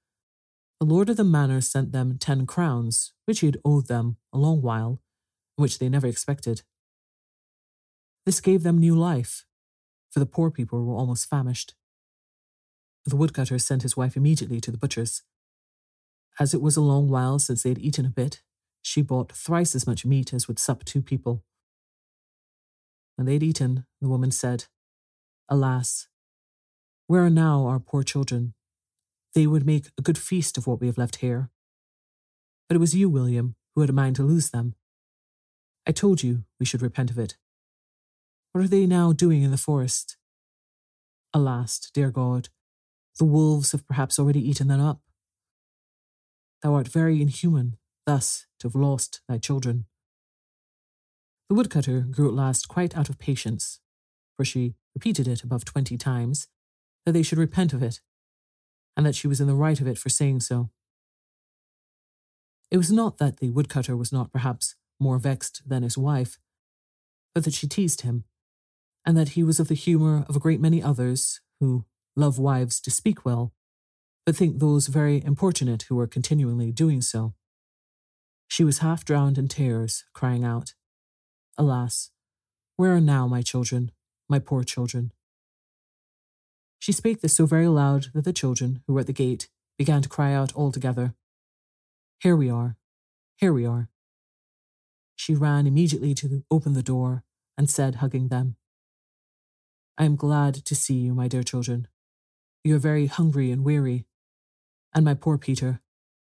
the 0.81 0.85
lord 0.85 1.11
of 1.11 1.15
the 1.15 1.23
manor 1.23 1.61
sent 1.61 1.91
them 1.91 2.17
ten 2.17 2.47
crowns, 2.47 3.13
which 3.25 3.41
he 3.41 3.45
had 3.45 3.59
owed 3.63 3.85
them 3.85 4.17
a 4.33 4.37
long 4.39 4.63
while, 4.63 4.99
which 5.55 5.77
they 5.77 5.87
never 5.87 6.07
expected. 6.07 6.63
This 8.25 8.41
gave 8.41 8.63
them 8.63 8.79
new 8.79 8.95
life, 8.95 9.45
for 10.09 10.19
the 10.19 10.25
poor 10.25 10.49
people 10.49 10.83
were 10.83 10.95
almost 10.95 11.29
famished. 11.29 11.75
The 13.05 13.15
woodcutter 13.15 13.59
sent 13.59 13.83
his 13.83 13.95
wife 13.95 14.17
immediately 14.17 14.59
to 14.59 14.71
the 14.71 14.77
butcher's. 14.79 15.21
As 16.39 16.51
it 16.55 16.63
was 16.63 16.77
a 16.77 16.81
long 16.81 17.09
while 17.09 17.37
since 17.37 17.61
they 17.61 17.69
had 17.69 17.77
eaten 17.77 18.07
a 18.07 18.09
bit, 18.09 18.41
she 18.81 19.03
bought 19.03 19.31
thrice 19.31 19.75
as 19.75 19.85
much 19.85 20.03
meat 20.03 20.33
as 20.33 20.47
would 20.47 20.57
sup 20.57 20.83
two 20.83 21.03
people. 21.03 21.43
When 23.17 23.27
they 23.27 23.33
had 23.33 23.43
eaten, 23.43 23.85
the 24.01 24.09
woman 24.09 24.31
said, 24.31 24.65
Alas, 25.47 26.07
where 27.05 27.23
are 27.23 27.29
now 27.29 27.67
our 27.67 27.79
poor 27.79 28.01
children? 28.01 28.55
They 29.33 29.47
would 29.47 29.65
make 29.65 29.87
a 29.97 30.01
good 30.01 30.17
feast 30.17 30.57
of 30.57 30.67
what 30.67 30.81
we 30.81 30.87
have 30.87 30.97
left 30.97 31.17
here. 31.17 31.49
But 32.67 32.75
it 32.75 32.79
was 32.79 32.95
you, 32.95 33.09
William, 33.09 33.55
who 33.73 33.81
had 33.81 33.89
a 33.89 33.93
mind 33.93 34.15
to 34.17 34.23
lose 34.23 34.49
them. 34.49 34.75
I 35.87 35.91
told 35.91 36.21
you 36.21 36.43
we 36.59 36.65
should 36.65 36.81
repent 36.81 37.11
of 37.11 37.17
it. 37.17 37.37
What 38.51 38.63
are 38.63 38.67
they 38.67 38.85
now 38.85 39.13
doing 39.13 39.43
in 39.43 39.51
the 39.51 39.57
forest? 39.57 40.17
Alas, 41.33 41.79
dear 41.93 42.11
God, 42.11 42.49
the 43.17 43.25
wolves 43.25 43.71
have 43.71 43.87
perhaps 43.87 44.19
already 44.19 44.47
eaten 44.47 44.67
them 44.67 44.81
up. 44.81 44.99
Thou 46.61 46.73
art 46.75 46.87
very 46.87 47.21
inhuman, 47.21 47.77
thus 48.05 48.45
to 48.59 48.67
have 48.67 48.75
lost 48.75 49.21
thy 49.27 49.37
children. 49.37 49.85
The 51.49 51.55
woodcutter 51.55 52.01
grew 52.01 52.27
at 52.27 52.33
last 52.33 52.67
quite 52.67 52.95
out 52.95 53.09
of 53.09 53.17
patience, 53.17 53.79
for 54.37 54.45
she 54.45 54.75
repeated 54.93 55.27
it 55.27 55.43
above 55.43 55.65
twenty 55.65 55.97
times, 55.97 56.47
that 57.05 57.13
they 57.13 57.23
should 57.23 57.39
repent 57.39 57.73
of 57.73 57.81
it, 57.81 58.01
and 58.95 59.05
that 59.05 59.15
she 59.15 59.27
was 59.27 59.41
in 59.41 59.47
the 59.47 59.55
right 59.55 59.79
of 59.79 59.87
it 59.87 59.97
for 59.97 60.09
saying 60.09 60.41
so. 60.41 60.69
It 62.69 62.77
was 62.77 62.91
not 62.91 63.17
that 63.17 63.37
the 63.37 63.49
woodcutter 63.49 63.97
was 63.97 64.11
not 64.11 64.31
perhaps 64.31 64.75
more 64.99 65.17
vexed 65.17 65.67
than 65.67 65.83
his 65.83 65.97
wife, 65.97 66.37
but 67.33 67.43
that 67.43 67.53
she 67.53 67.67
teased 67.67 68.01
him, 68.01 68.23
and 69.05 69.17
that 69.17 69.29
he 69.29 69.43
was 69.43 69.59
of 69.59 69.67
the 69.67 69.73
humour 69.75 70.25
of 70.29 70.35
a 70.35 70.39
great 70.39 70.61
many 70.61 70.81
others 70.81 71.41
who 71.59 71.85
love 72.15 72.37
wives 72.37 72.79
to 72.81 72.91
speak 72.91 73.25
well, 73.25 73.53
but 74.25 74.35
think 74.35 74.59
those 74.59 74.87
very 74.87 75.23
importunate 75.23 75.83
who 75.83 75.99
are 75.99 76.07
continually 76.07 76.71
doing 76.71 77.01
so. 77.01 77.33
She 78.47 78.63
was 78.63 78.79
half 78.79 79.05
drowned 79.05 79.37
in 79.37 79.47
tears, 79.47 80.03
crying 80.13 80.43
out, 80.43 80.73
Alas, 81.57 82.11
where 82.75 82.95
are 82.95 83.01
now 83.01 83.27
my 83.27 83.41
children, 83.41 83.91
my 84.29 84.39
poor 84.39 84.63
children? 84.63 85.11
She 86.81 86.91
spake 86.91 87.21
this 87.21 87.35
so 87.35 87.45
very 87.45 87.67
loud 87.67 88.07
that 88.15 88.25
the 88.25 88.33
children, 88.33 88.81
who 88.87 88.93
were 88.93 89.01
at 89.01 89.05
the 89.05 89.13
gate, 89.13 89.47
began 89.77 90.01
to 90.01 90.09
cry 90.09 90.33
out 90.33 90.51
all 90.55 90.71
together, 90.71 91.13
Here 92.19 92.35
we 92.35 92.49
are, 92.49 92.75
here 93.35 93.53
we 93.53 93.67
are. 93.67 93.87
She 95.15 95.35
ran 95.35 95.67
immediately 95.67 96.15
to 96.15 96.43
open 96.49 96.73
the 96.73 96.81
door 96.81 97.23
and 97.55 97.69
said, 97.69 97.95
hugging 97.95 98.29
them, 98.29 98.55
I 99.95 100.05
am 100.05 100.15
glad 100.15 100.55
to 100.55 100.73
see 100.73 100.95
you, 100.95 101.13
my 101.13 101.27
dear 101.27 101.43
children. 101.43 101.87
You 102.63 102.77
are 102.77 102.79
very 102.79 103.05
hungry 103.05 103.51
and 103.51 103.63
weary. 103.63 104.07
And 104.91 105.05
my 105.05 105.13
poor 105.13 105.37
Peter, 105.37 105.81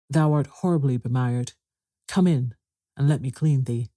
thou 0.10 0.34
art 0.34 0.48
horribly 0.48 0.98
bemired. 0.98 1.54
Come 2.10 2.28
in, 2.28 2.56
and 2.98 3.08
let 3.08 3.22
me 3.22 3.32
clean 3.32 3.64
thee. 3.64 3.90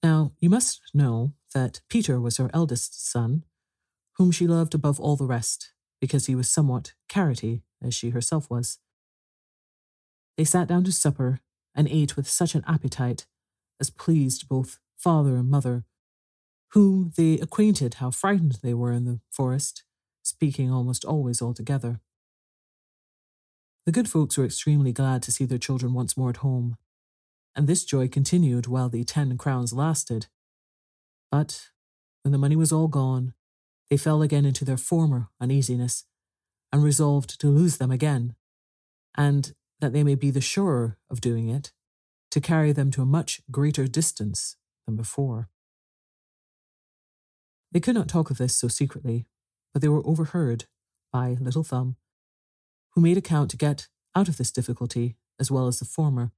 Now, 0.00 0.30
you 0.38 0.48
must 0.48 0.80
know 0.94 1.32
that 1.54 1.80
Peter 1.88 2.20
was 2.20 2.36
her 2.36 2.50
eldest 2.54 3.04
son, 3.04 3.42
whom 4.18 4.30
she 4.30 4.46
loved 4.46 4.74
above 4.74 5.00
all 5.00 5.16
the 5.16 5.26
rest, 5.26 5.72
because 6.00 6.26
he 6.26 6.34
was 6.34 6.50
somewhat 6.50 6.92
carroty, 7.08 7.62
as 7.82 7.94
she 7.94 8.10
herself 8.10 8.50
was. 8.50 8.78
They 10.36 10.44
sat 10.44 10.68
down 10.68 10.84
to 10.84 10.92
supper 10.92 11.40
and 11.74 11.88
ate 11.88 12.16
with 12.16 12.28
such 12.28 12.54
an 12.54 12.64
appetite 12.66 13.26
as 13.80 13.90
pleased 13.90 14.48
both 14.48 14.78
father 14.96 15.36
and 15.36 15.48
mother, 15.48 15.84
whom 16.72 17.12
they 17.16 17.34
acquainted 17.34 17.94
how 17.94 18.10
frightened 18.10 18.58
they 18.62 18.74
were 18.74 18.92
in 18.92 19.04
the 19.04 19.20
forest, 19.30 19.84
speaking 20.22 20.70
almost 20.70 21.04
always 21.04 21.40
all 21.40 21.54
together. 21.54 22.00
The 23.86 23.92
good 23.92 24.08
folks 24.08 24.36
were 24.36 24.44
extremely 24.44 24.92
glad 24.92 25.22
to 25.22 25.32
see 25.32 25.44
their 25.46 25.58
children 25.58 25.94
once 25.94 26.16
more 26.16 26.30
at 26.30 26.38
home, 26.38 26.76
and 27.56 27.66
this 27.66 27.84
joy 27.84 28.08
continued 28.08 28.66
while 28.66 28.88
the 28.88 29.04
ten 29.04 29.38
crowns 29.38 29.72
lasted. 29.72 30.26
But 31.30 31.70
when 32.22 32.32
the 32.32 32.38
money 32.38 32.56
was 32.56 32.72
all 32.72 32.88
gone, 32.88 33.34
they 33.90 33.96
fell 33.96 34.22
again 34.22 34.44
into 34.44 34.64
their 34.64 34.76
former 34.76 35.28
uneasiness, 35.40 36.04
and 36.72 36.82
resolved 36.82 37.40
to 37.40 37.48
lose 37.48 37.78
them 37.78 37.90
again, 37.90 38.34
and, 39.16 39.54
that 39.80 39.92
they 39.92 40.02
may 40.02 40.14
be 40.14 40.30
the 40.30 40.40
surer 40.40 40.98
of 41.08 41.20
doing 41.20 41.48
it, 41.48 41.72
to 42.30 42.40
carry 42.40 42.72
them 42.72 42.90
to 42.90 43.02
a 43.02 43.06
much 43.06 43.40
greater 43.50 43.86
distance 43.86 44.56
than 44.86 44.96
before. 44.96 45.48
They 47.72 47.80
could 47.80 47.94
not 47.94 48.08
talk 48.08 48.30
of 48.30 48.38
this 48.38 48.56
so 48.56 48.68
secretly, 48.68 49.26
but 49.72 49.82
they 49.82 49.88
were 49.88 50.06
overheard 50.06 50.64
by 51.12 51.36
Little 51.40 51.64
Thumb, 51.64 51.96
who 52.90 53.00
made 53.00 53.16
account 53.16 53.50
to 53.50 53.56
get 53.56 53.88
out 54.14 54.28
of 54.28 54.36
this 54.36 54.50
difficulty 54.50 55.16
as 55.38 55.50
well 55.50 55.66
as 55.66 55.78
the 55.78 55.84
former. 55.84 56.32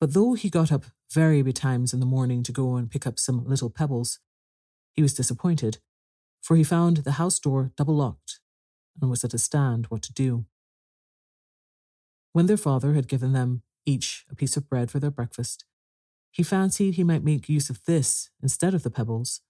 But 0.00 0.14
though 0.14 0.34
he 0.34 0.50
got 0.50 0.72
up 0.72 0.86
very 1.12 1.42
betimes 1.42 1.92
in 1.92 2.00
the 2.00 2.06
morning 2.06 2.42
to 2.44 2.52
go 2.52 2.76
and 2.76 2.90
pick 2.90 3.06
up 3.06 3.18
some 3.18 3.44
little 3.44 3.70
pebbles, 3.70 4.18
he 4.92 5.02
was 5.02 5.14
disappointed, 5.14 5.78
for 6.40 6.56
he 6.56 6.64
found 6.64 6.98
the 6.98 7.12
house 7.12 7.38
door 7.38 7.72
double 7.76 7.96
locked 7.96 8.40
and 9.00 9.10
was 9.10 9.24
at 9.24 9.34
a 9.34 9.38
stand 9.38 9.86
what 9.86 10.02
to 10.02 10.12
do. 10.12 10.46
When 12.32 12.46
their 12.46 12.56
father 12.56 12.94
had 12.94 13.08
given 13.08 13.32
them 13.32 13.62
each 13.86 14.24
a 14.30 14.34
piece 14.34 14.56
of 14.56 14.68
bread 14.68 14.90
for 14.90 14.98
their 14.98 15.10
breakfast, 15.10 15.64
he 16.30 16.42
fancied 16.42 16.94
he 16.94 17.04
might 17.04 17.24
make 17.24 17.48
use 17.48 17.70
of 17.70 17.84
this 17.84 18.30
instead 18.42 18.72
of 18.72 18.82
the 18.82 18.90
pebbles 18.90 19.40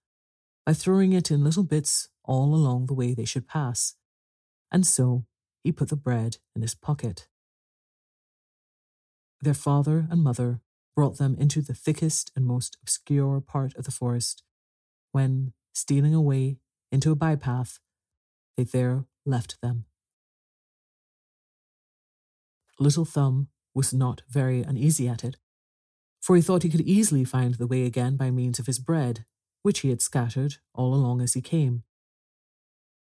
by 0.65 0.73
throwing 0.73 1.13
it 1.13 1.31
in 1.31 1.45
little 1.45 1.63
bits 1.63 2.09
all 2.25 2.55
along 2.55 2.87
the 2.87 2.95
way 2.95 3.13
they 3.13 3.25
should 3.25 3.49
pass, 3.49 3.97
and 4.71 4.87
so 4.87 5.27
he 5.63 5.73
put 5.73 5.89
the 5.89 5.97
bread 5.97 6.39
in 6.55 6.63
his 6.63 6.75
pocket. 6.75 7.29
Their 9.43 9.55
father 9.55 10.07
and 10.11 10.23
mother 10.23 10.61
brought 10.95 11.19
them 11.19 11.37
into 11.39 11.63
the 11.63 11.75
thickest 11.75 12.31
and 12.37 12.47
most 12.47 12.77
obscure 12.83 13.41
part 13.41 13.75
of 13.77 13.85
the 13.85 13.91
forest, 13.91 14.43
when, 15.13 15.53
stealing 15.73 16.15
away 16.15 16.59
into 16.93 17.13
a 17.13 17.17
bypath, 17.17 17.79
they 18.57 18.65
there 18.65 19.05
left 19.25 19.61
them. 19.61 19.85
Little 22.79 23.05
Thumb 23.05 23.49
was 23.75 23.93
not 23.93 24.23
very 24.29 24.63
uneasy 24.63 25.09
at 25.09 25.23
it, 25.25 25.37
for 26.21 26.37
he 26.37 26.43
thought 26.43 26.63
he 26.63 26.71
could 26.71 26.81
easily 26.81 27.25
find 27.25 27.55
the 27.55 27.67
way 27.67 27.85
again 27.85 28.17
by 28.17 28.31
means 28.31 28.59
of 28.59 28.67
his 28.67 28.79
bread, 28.79 29.25
which 29.63 29.81
he 29.81 29.91
had 29.91 30.03
scattered 30.03 30.57
all 30.75 30.95
along 30.95 31.21
as 31.21 31.35
he 31.35 31.43
came. 31.43 31.83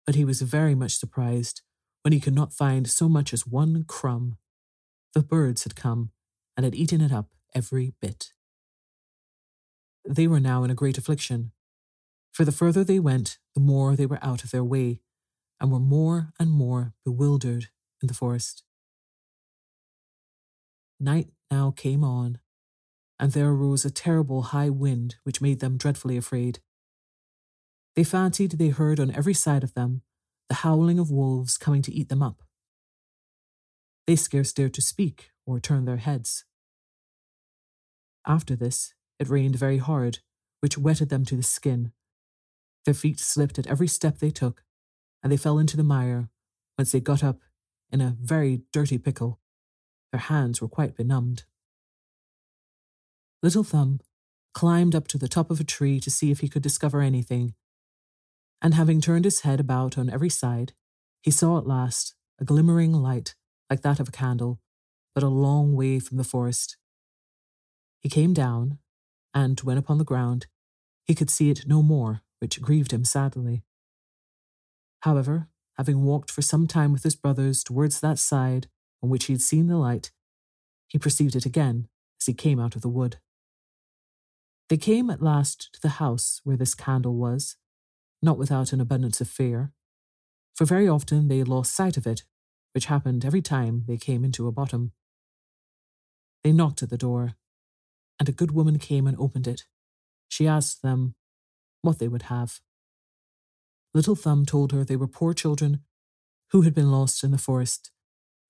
But 0.05 0.15
he 0.15 0.25
was 0.25 0.43
very 0.43 0.75
much 0.75 0.97
surprised 0.97 1.63
when 2.03 2.13
he 2.13 2.21
could 2.21 2.35
not 2.35 2.53
find 2.53 2.89
so 2.89 3.09
much 3.09 3.33
as 3.33 3.47
one 3.47 3.85
crumb. 3.85 4.39
The 5.13 5.23
birds 5.23 5.65
had 5.65 5.77
come 5.77 6.11
and 6.57 6.65
had 6.65 6.75
eaten 6.75 7.01
it 7.01 7.13
up 7.13 7.31
every 7.55 7.95
bit. 8.01 8.33
They 10.09 10.27
were 10.27 10.41
now 10.41 10.63
in 10.63 10.71
a 10.71 10.75
great 10.75 10.99
affliction, 10.99 11.53
for 12.37 12.45
the 12.45 12.53
further 12.53 12.85
they 12.85 12.99
went, 12.99 13.39
the 13.55 13.63
more 13.63 13.97
they 13.97 14.05
were 14.05 14.19
out 14.21 14.45
of 14.45 14.51
their 14.51 14.63
way, 14.63 15.01
and 15.59 15.73
were 15.73 15.79
more 15.79 16.35
and 16.39 16.51
more 16.51 16.93
bewildered 17.03 17.69
in 18.03 18.09
the 18.09 18.15
forest. 18.15 18.63
Night 21.01 21.31
now 21.51 21.71
came 21.71 22.05
on, 22.05 22.39
and 23.19 23.33
there 23.33 23.49
arose 23.49 23.87
a 23.87 23.91
terrible 23.91 24.43
high 24.43 24.69
wind 24.69 25.17
which 25.23 25.41
made 25.41 25.61
them 25.61 25.79
dreadfully 25.79 26.19
afraid. 26.19 26.59
They 27.95 28.05
fancied 28.05 28.51
they 28.51 28.69
heard 28.69 29.01
on 29.01 29.11
every 29.13 29.33
side 29.33 29.65
of 29.65 29.73
them 29.73 30.03
the 30.51 30.57
howling 30.57 30.99
of 30.99 31.11
wolves 31.11 31.57
coming 31.57 31.81
to 31.81 31.95
eat 31.95 32.11
them 32.11 32.23
up. 32.23 32.43
They 34.07 34.15
scarce 34.15 34.53
dared 34.53 34.75
to 34.75 34.83
speak 34.83 35.31
or 35.47 35.59
turn 35.59 35.87
their 35.87 35.97
heads. 35.97 36.45
After 38.27 38.55
this, 38.55 38.93
it 39.19 39.31
rained 39.31 39.57
very 39.57 39.79
hard, 39.79 40.19
which 40.61 40.77
wetted 40.77 41.09
them 41.09 41.25
to 41.25 41.37
the 41.37 41.43
skin. 41.43 41.93
Their 42.87 42.95
feet 42.95 43.19
slipped 43.19 43.59
at 43.59 43.67
every 43.67 43.89
step 43.89 44.19
they 44.19 44.31
took, 44.31 44.63
and 45.23 45.31
they 45.31 45.37
fell 45.37 45.59
into 45.59 45.77
the 45.77 45.83
mire, 45.83 46.31
whence 46.77 46.93
they 46.93 47.01
got 47.01 47.25
up 47.25 47.41
in 47.91 48.01
a 48.01 48.17
very 48.21 48.63
dirty 48.73 48.97
pickle. 48.97 49.41
Their 50.13 50.21
hands 50.21 50.63
were 50.63 50.69
quite 50.69 50.97
benumbed. 50.97 51.45
Little 53.43 53.65
Thumb 53.65 54.01
climbed 54.55 54.95
up 54.95 55.09
to 55.09 55.19
the 55.19 55.29
top 55.29 55.51
of 55.51 55.59
a 55.59 55.65
tree 55.65 55.99
to 55.99 56.11
see 56.11 56.31
if 56.31 56.41
he 56.41 56.49
could 56.49 56.63
discover 56.63 57.01
anything, 57.01 57.55
and 58.63 58.73
having 58.73 59.01
turned 59.01 59.25
his 59.25 59.41
head 59.41 59.59
about 59.59 59.99
on 59.99 60.09
every 60.09 60.31
side, 60.31 60.73
he 61.23 61.31
saw 61.33 61.59
at 61.59 61.67
last 61.67 62.15
a 62.39 62.45
glimmering 62.45 62.93
light 62.93 63.35
like 63.69 63.83
that 63.83 63.99
of 63.99 64.09
a 64.09 64.13
candle, 64.13 64.61
but 65.13 65.25
a 65.25 65.29
long 65.29 65.75
way 65.75 65.99
from 65.99 66.19
the 66.19 66.25
forest. 66.25 66.77
He 68.01 68.09
came 68.09 68.33
down, 68.33 68.79
and 69.35 69.59
when 69.61 69.77
upon 69.77 69.99
the 69.99 70.05
ground, 70.05 70.47
he 71.05 71.17
could 71.17 71.31
see 71.31 71.51
it 71.51 71.67
no 71.67 71.83
more, 71.83 72.23
which 72.41 72.61
grieved 72.61 72.93
him 72.93 73.05
sadly. 73.05 73.63
However, 75.01 75.49
having 75.77 76.03
walked 76.03 76.31
for 76.31 76.43
some 76.43 76.67
time 76.67 76.93
with 76.93 77.03
his 77.03 77.17
brothers 77.17 77.63
towards 77.63 78.01
that 78.01 78.19
side 78.19 78.69
on 79.03 79.11
which 79.11 79.27
he 79.27 79.33
had 79.33 79.43
seen 79.43 79.67
the 79.67 79.77
light, 79.77 80.11
he 80.89 80.99
perceived 80.99 81.37
it 81.37 81.47
again 81.47 81.89
as 82.21 82.27
he 82.27 82.35
came 82.35 82.59
out 82.59 82.77
of 82.77 82.83
the 82.83 82.89
wood. 82.89 83.19
They 84.69 84.77
came 84.77 85.11
at 85.11 85.23
last 85.23 85.73
to 85.75 85.81
the 85.81 86.01
house 86.01 86.41
where 86.45 86.57
this 86.57 86.75
candle 86.75 87.15
was, 87.15 87.57
not 88.23 88.39
without 88.39 88.73
an 88.73 88.81
abundance 88.81 89.21
of 89.21 89.29
fear, 89.29 89.73
for 90.55 90.65
very 90.65 90.89
often 90.89 91.29
they 91.29 91.45
lost 91.45 91.75
sight 91.75 91.97
of 91.97 92.07
it, 92.07 92.25
which 92.73 92.87
happened 92.87 93.25
every 93.25 93.43
time 93.43 93.85
they 93.87 93.97
came 93.97 94.25
into 94.25 94.49
a 94.49 94.53
bottom. 94.53 94.93
They 96.43 96.53
knocked 96.53 96.83
at 96.83 96.91
the 96.91 96.99
door, 96.99 97.35
and 98.19 98.29
a 98.29 98.33
good 98.33 98.53
woman 98.53 98.79
came 98.79 99.07
and 99.07 99.17
opened 99.19 99.47
it. 99.47 99.65
She 100.29 100.49
asked 100.49 100.83
them 100.83 101.15
what 101.83 101.99
they 101.99 102.09
would 102.09 102.23
have. 102.23 102.61
Little 103.95 104.17
Thumb 104.17 104.45
told 104.45 104.73
her 104.73 104.85
they 104.85 104.97
were 104.97 105.09
poor 105.09 105.33
children 105.33 105.81
who 106.51 106.63
had 106.63 106.75
been 106.75 106.91
lost 106.91 107.25
in 107.25 107.31
the 107.31 107.39
forest 107.39 107.91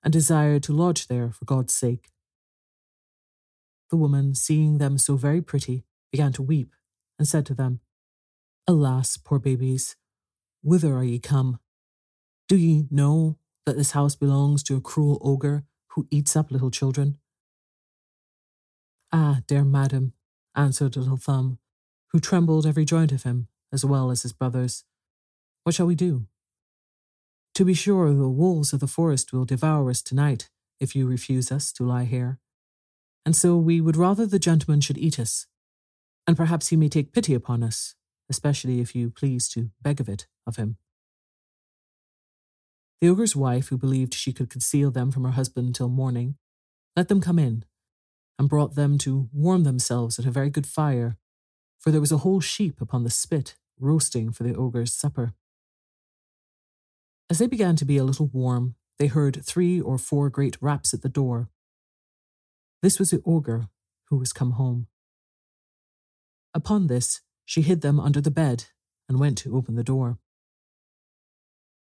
and 0.02 0.12
desired 0.12 0.62
to 0.64 0.72
lodge 0.72 1.08
there 1.08 1.30
for 1.30 1.44
God's 1.44 1.74
sake. 1.74 2.10
The 3.90 3.96
woman, 3.96 4.34
seeing 4.34 4.78
them 4.78 4.98
so 4.98 5.16
very 5.16 5.40
pretty, 5.40 5.84
began 6.10 6.32
to 6.32 6.42
weep 6.42 6.74
and 7.18 7.28
said 7.28 7.46
to 7.46 7.54
them, 7.54 7.80
Alas, 8.66 9.16
poor 9.16 9.38
babies, 9.38 9.96
whither 10.62 10.96
are 10.96 11.04
ye 11.04 11.18
come? 11.18 11.60
Do 12.48 12.56
ye 12.56 12.86
know 12.90 13.38
that 13.64 13.76
this 13.76 13.92
house 13.92 14.16
belongs 14.16 14.62
to 14.64 14.76
a 14.76 14.80
cruel 14.80 15.18
ogre 15.22 15.64
who 15.90 16.06
eats 16.10 16.36
up 16.36 16.50
little 16.50 16.70
children? 16.70 17.18
Ah, 19.12 19.40
dear 19.46 19.64
madam, 19.64 20.12
answered 20.54 20.96
Little 20.96 21.16
Thumb, 21.16 21.58
who 22.12 22.20
trembled 22.20 22.66
every 22.66 22.84
joint 22.84 23.12
of 23.12 23.22
him, 23.24 23.48
as 23.72 23.84
well 23.84 24.10
as 24.10 24.22
his 24.22 24.32
brothers. 24.32 24.84
What 25.64 25.74
shall 25.74 25.86
we 25.86 25.94
do? 25.94 26.26
To 27.54 27.64
be 27.64 27.74
sure, 27.74 28.12
the 28.12 28.28
wolves 28.28 28.72
of 28.72 28.80
the 28.80 28.86
forest 28.86 29.32
will 29.32 29.44
devour 29.44 29.90
us 29.90 30.02
tonight 30.02 30.50
if 30.78 30.94
you 30.94 31.06
refuse 31.06 31.50
us 31.50 31.72
to 31.72 31.84
lie 31.84 32.04
here. 32.04 32.38
And 33.24 33.34
so 33.34 33.56
we 33.56 33.80
would 33.80 33.96
rather 33.96 34.26
the 34.26 34.38
gentleman 34.38 34.80
should 34.80 34.98
eat 34.98 35.18
us, 35.18 35.46
and 36.26 36.36
perhaps 36.36 36.68
he 36.68 36.76
may 36.76 36.88
take 36.88 37.12
pity 37.12 37.34
upon 37.34 37.62
us, 37.62 37.94
especially 38.30 38.80
if 38.80 38.94
you 38.94 39.10
please 39.10 39.48
to 39.50 39.70
beg 39.82 40.00
of 40.00 40.08
it 40.08 40.26
of 40.46 40.56
him. 40.56 40.76
The 43.00 43.08
ogre's 43.08 43.36
wife, 43.36 43.68
who 43.68 43.78
believed 43.78 44.14
she 44.14 44.32
could 44.32 44.48
conceal 44.48 44.90
them 44.90 45.10
from 45.10 45.24
her 45.24 45.32
husband 45.32 45.74
till 45.74 45.88
morning, 45.88 46.36
let 46.94 47.08
them 47.08 47.20
come 47.20 47.38
in, 47.38 47.64
and 48.38 48.48
brought 48.48 48.74
them 48.74 48.96
to 48.98 49.28
warm 49.32 49.64
themselves 49.64 50.18
at 50.18 50.26
a 50.26 50.30
very 50.30 50.50
good 50.50 50.66
fire, 50.66 51.16
for 51.87 51.92
there 51.92 52.01
was 52.01 52.11
a 52.11 52.18
whole 52.18 52.40
sheep 52.40 52.81
upon 52.81 53.05
the 53.05 53.11
spit, 53.11 53.55
roasting 53.79 54.33
for 54.33 54.42
the 54.42 54.57
ogre's 54.57 54.92
supper. 54.92 55.35
As 57.31 57.38
they 57.38 57.46
began 57.46 57.77
to 57.77 57.85
be 57.85 57.96
a 57.96 58.03
little 58.03 58.27
warm, 58.27 58.75
they 58.99 59.07
heard 59.07 59.44
three 59.44 59.81
or 59.81 59.96
four 59.96 60.29
great 60.29 60.57
raps 60.61 60.92
at 60.92 61.03
the 61.03 61.09
door. 61.09 61.49
This 62.83 62.99
was 62.99 63.11
the 63.11 63.22
ogre, 63.25 63.68
who 64.07 64.16
was 64.16 64.33
come 64.33 64.53
home. 64.53 64.88
Upon 66.55 66.88
this, 66.88 67.20
she 67.44 67.62
hid 67.62 67.83
them 67.83 68.01
under 68.01 68.20
the 68.20 68.33
bed 68.33 68.64
and 69.09 69.20
went 69.20 69.38
to 69.38 69.57
open 69.57 69.77
the 69.77 69.85
door. 69.85 70.18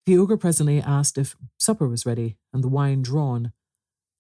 The 0.05 0.19
ogre 0.19 0.37
presently 0.37 0.83
asked 0.83 1.17
if 1.17 1.35
supper 1.57 1.89
was 1.89 2.05
ready 2.05 2.37
and 2.53 2.63
the 2.63 2.69
wine 2.69 3.01
drawn, 3.01 3.53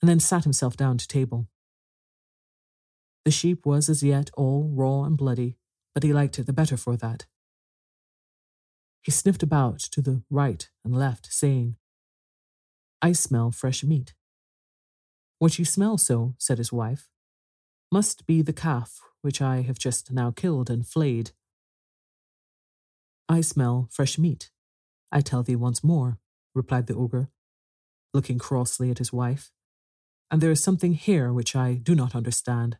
and 0.01 0.09
then 0.09 0.19
sat 0.19 0.45
himself 0.45 0.79
down 0.79 0.97
to 0.97 1.07
table. 1.07 1.47
The 3.27 3.31
sheep 3.31 3.67
was 3.67 3.91
as 3.91 4.03
yet 4.03 4.31
all 4.33 4.71
raw 4.73 5.03
and 5.03 5.19
bloody, 5.19 5.59
but 5.95 6.03
he 6.03 6.13
liked 6.13 6.39
it 6.39 6.47
the 6.47 6.53
better 6.53 6.77
for 6.77 6.97
that. 6.97 7.27
He 9.03 9.11
sniffed 9.11 9.43
about 9.43 9.79
to 9.79 10.03
the 10.03 10.23
right 10.31 10.69
and 10.85 10.97
left, 10.97 11.33
saying, 11.33 11.77
I 13.01 13.13
smell 13.13 13.51
fresh 13.51 13.85
meat. 13.85 14.15
What 15.39 15.59
you 15.59 15.65
smell 15.65 15.99
so, 15.99 16.35
said 16.39 16.59
his 16.59 16.73
wife, 16.73 17.09
must 17.93 18.27
be 18.27 18.43
the 18.43 18.53
calf 18.53 19.01
which 19.21 19.41
I 19.41 19.63
have 19.63 19.79
just 19.79 20.11
now 20.11 20.31
killed 20.31 20.71
and 20.71 20.87
flayed. 20.87 21.33
I 23.29 23.41
smell 23.41 23.89
fresh 23.91 24.19
meat, 24.19 24.51
I 25.13 25.21
tell 25.21 25.43
thee 25.43 25.57
once 25.57 25.85
more, 25.85 26.19
replied 26.55 26.87
the 26.87 26.95
ogre, 26.95 27.31
looking 28.13 28.39
crossly 28.39 28.91
at 28.91 28.99
his 28.99 29.13
wife, 29.13 29.53
and 30.31 30.41
there 30.41 30.51
is 30.51 30.63
something 30.63 30.95
here 30.95 31.33
which 31.33 31.55
I 31.55 31.75
do 31.75 31.95
not 31.95 32.15
understand. 32.15 32.79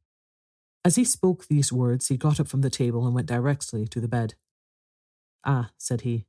As 0.85 0.97
he 0.97 1.05
spoke 1.05 1.47
these 1.47 1.73
words, 1.73 2.09
he 2.09 2.17
got 2.17 2.39
up 2.39 2.47
from 2.47 2.61
the 2.61 2.71
table 2.71 3.07
and 3.07 3.15
went 3.15 3.29
directly 3.29 3.87
to 3.89 4.01
the 4.01 4.09
bed. 4.09 4.35
Ah, 5.45 5.71
said 5.79 6.03
he, 6.03 6.27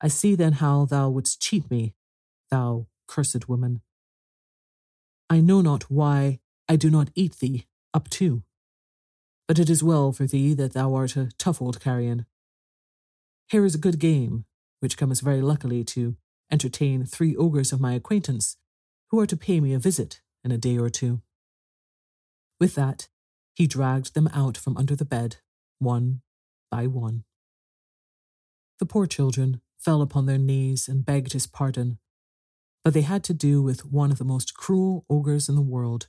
I 0.00 0.08
see 0.08 0.34
then 0.34 0.54
how 0.54 0.84
thou 0.84 1.08
wouldst 1.08 1.40
cheat 1.40 1.70
me, 1.70 1.94
thou 2.50 2.86
cursed 3.08 3.48
woman. 3.48 3.80
I 5.30 5.40
know 5.40 5.60
not 5.60 5.90
why 5.90 6.40
I 6.68 6.76
do 6.76 6.90
not 6.90 7.10
eat 7.14 7.38
thee 7.38 7.66
up 7.94 8.08
too. 8.08 8.42
But 9.48 9.58
it 9.58 9.70
is 9.70 9.82
well 9.82 10.12
for 10.12 10.26
thee 10.26 10.54
that 10.54 10.72
thou 10.72 10.94
art 10.94 11.16
a 11.16 11.30
tough 11.38 11.62
old 11.62 11.80
carrion. 11.80 12.26
Here 13.48 13.64
is 13.64 13.74
a 13.74 13.78
good 13.78 13.98
game, 13.98 14.44
which 14.80 14.96
comes 14.96 15.20
very 15.20 15.40
luckily 15.40 15.84
to 15.84 16.16
entertain 16.50 17.04
three 17.04 17.34
ogres 17.36 17.72
of 17.72 17.80
my 17.80 17.94
acquaintance, 17.94 18.56
who 19.10 19.20
are 19.20 19.26
to 19.26 19.36
pay 19.36 19.60
me 19.60 19.72
a 19.72 19.78
visit 19.78 20.20
in 20.44 20.50
a 20.50 20.58
day 20.58 20.78
or 20.78 20.90
two. 20.90 21.22
With 22.60 22.74
that, 22.74 23.08
he 23.56 23.66
dragged 23.66 24.14
them 24.14 24.28
out 24.28 24.56
from 24.56 24.76
under 24.76 24.94
the 24.94 25.04
bed, 25.04 25.36
one 25.78 26.20
by 26.70 26.86
one. 26.86 27.24
The 28.78 28.86
poor 28.86 29.06
children 29.06 29.62
fell 29.78 30.02
upon 30.02 30.26
their 30.26 30.38
knees 30.38 30.88
and 30.88 31.04
begged 31.06 31.32
his 31.32 31.46
pardon, 31.46 31.98
but 32.84 32.92
they 32.92 33.00
had 33.00 33.24
to 33.24 33.34
do 33.34 33.62
with 33.62 33.86
one 33.86 34.12
of 34.12 34.18
the 34.18 34.24
most 34.24 34.54
cruel 34.54 35.06
ogres 35.08 35.48
in 35.48 35.54
the 35.54 35.62
world, 35.62 36.08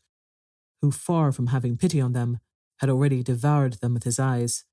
who, 0.82 0.92
far 0.92 1.32
from 1.32 1.48
having 1.48 1.78
pity 1.78 2.02
on 2.02 2.12
them, 2.12 2.40
had 2.80 2.90
already 2.90 3.24
devoured 3.24 3.74
them 3.76 3.94
with 3.94 4.04
his 4.04 4.20
eyes, 4.20 4.66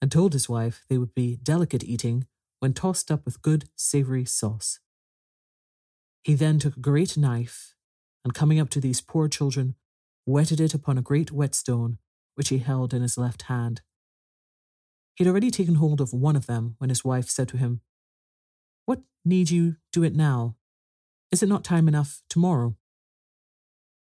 and 0.00 0.12
told 0.12 0.34
his 0.34 0.48
wife 0.48 0.84
they 0.88 0.98
would 0.98 1.14
be 1.14 1.36
delicate 1.42 1.82
eating 1.82 2.26
when 2.60 2.74
tossed 2.74 3.10
up 3.10 3.24
with 3.24 3.42
good 3.42 3.64
savoury 3.74 4.24
sauce. 4.24 4.78
He 6.22 6.34
then 6.34 6.58
took 6.58 6.76
a 6.76 6.80
great 6.80 7.16
knife, 7.16 7.74
and 8.22 8.34
coming 8.34 8.60
up 8.60 8.68
to 8.70 8.80
these 8.80 9.00
poor 9.00 9.28
children, 9.28 9.76
whetted 10.24 10.60
it 10.60 10.74
upon 10.74 10.98
a 10.98 11.02
great 11.02 11.32
whetstone 11.32 11.98
which 12.34 12.48
he 12.48 12.58
held 12.58 12.94
in 12.94 13.02
his 13.02 13.18
left 13.18 13.42
hand. 13.42 13.82
He 15.14 15.24
had 15.24 15.30
already 15.30 15.50
taken 15.50 15.74
hold 15.76 16.00
of 16.00 16.12
one 16.12 16.36
of 16.36 16.46
them 16.46 16.76
when 16.78 16.90
his 16.90 17.04
wife 17.04 17.28
said 17.28 17.48
to 17.48 17.56
him, 17.56 17.80
What 18.86 19.00
need 19.24 19.50
you 19.50 19.76
do 19.92 20.02
it 20.02 20.14
now? 20.14 20.56
Is 21.30 21.42
it 21.42 21.48
not 21.48 21.64
time 21.64 21.88
enough 21.88 22.22
tomorrow? 22.28 22.76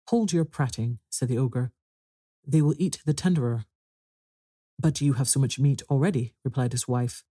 Hold 0.09 0.33
your 0.33 0.45
prating, 0.45 0.99
said 1.09 1.29
the 1.29 1.37
ogre. 1.37 1.71
They 2.45 2.61
will 2.61 2.75
eat 2.77 2.99
the 3.05 3.13
tenderer. 3.13 3.65
But 4.79 5.01
you 5.01 5.13
have 5.13 5.27
so 5.27 5.39
much 5.39 5.59
meat 5.59 5.83
already, 5.89 6.33
replied 6.43 6.71
his 6.71 6.87
wife. 6.87 7.23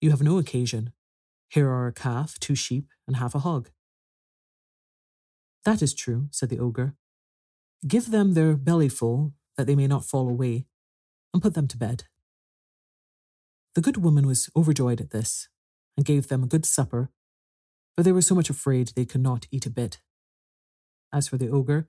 You 0.00 0.10
have 0.10 0.22
no 0.22 0.38
occasion. 0.38 0.92
Here 1.48 1.70
are 1.70 1.86
a 1.86 1.92
calf, 1.92 2.38
two 2.38 2.54
sheep, 2.54 2.88
and 3.06 3.16
half 3.16 3.34
a 3.34 3.40
hog. 3.40 3.70
That 5.64 5.80
is 5.80 5.94
true, 5.94 6.28
said 6.30 6.48
the 6.48 6.58
ogre. 6.58 6.94
Give 7.86 8.10
them 8.10 8.34
their 8.34 8.56
bellyful, 8.56 9.32
that 9.56 9.66
they 9.66 9.76
may 9.76 9.86
not 9.86 10.04
fall 10.04 10.28
away, 10.28 10.66
and 11.32 11.42
put 11.42 11.54
them 11.54 11.68
to 11.68 11.76
bed. 11.76 12.04
The 13.74 13.80
good 13.80 13.98
woman 13.98 14.26
was 14.26 14.48
overjoyed 14.56 15.00
at 15.00 15.10
this, 15.10 15.48
and 15.96 16.06
gave 16.06 16.28
them 16.28 16.42
a 16.42 16.48
good 16.48 16.66
supper, 16.66 17.10
but 17.96 18.04
they 18.04 18.12
were 18.12 18.22
so 18.22 18.34
much 18.34 18.50
afraid 18.50 18.88
they 18.88 19.04
could 19.04 19.20
not 19.20 19.46
eat 19.50 19.66
a 19.66 19.70
bit. 19.70 20.00
As 21.12 21.28
for 21.28 21.36
the 21.36 21.48
ogre, 21.48 21.88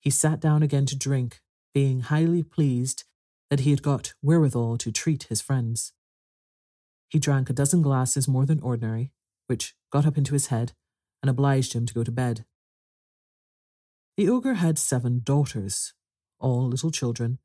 he 0.00 0.10
sat 0.10 0.40
down 0.40 0.62
again 0.62 0.86
to 0.86 0.96
drink, 0.96 1.40
being 1.72 2.00
highly 2.00 2.42
pleased 2.42 3.04
that 3.50 3.60
he 3.60 3.70
had 3.70 3.82
got 3.82 4.14
wherewithal 4.22 4.78
to 4.78 4.92
treat 4.92 5.24
his 5.24 5.40
friends. 5.40 5.92
He 7.08 7.18
drank 7.18 7.50
a 7.50 7.52
dozen 7.52 7.82
glasses 7.82 8.26
more 8.26 8.46
than 8.46 8.60
ordinary, 8.60 9.12
which 9.46 9.74
got 9.90 10.06
up 10.06 10.16
into 10.16 10.32
his 10.32 10.46
head 10.46 10.72
and 11.22 11.28
obliged 11.28 11.74
him 11.74 11.86
to 11.86 11.94
go 11.94 12.02
to 12.02 12.10
bed. 12.10 12.44
The 14.16 14.28
ogre 14.28 14.54
had 14.54 14.78
seven 14.78 15.22
daughters, 15.24 15.92
all 16.38 16.68
little 16.68 16.92
children, 16.92 17.40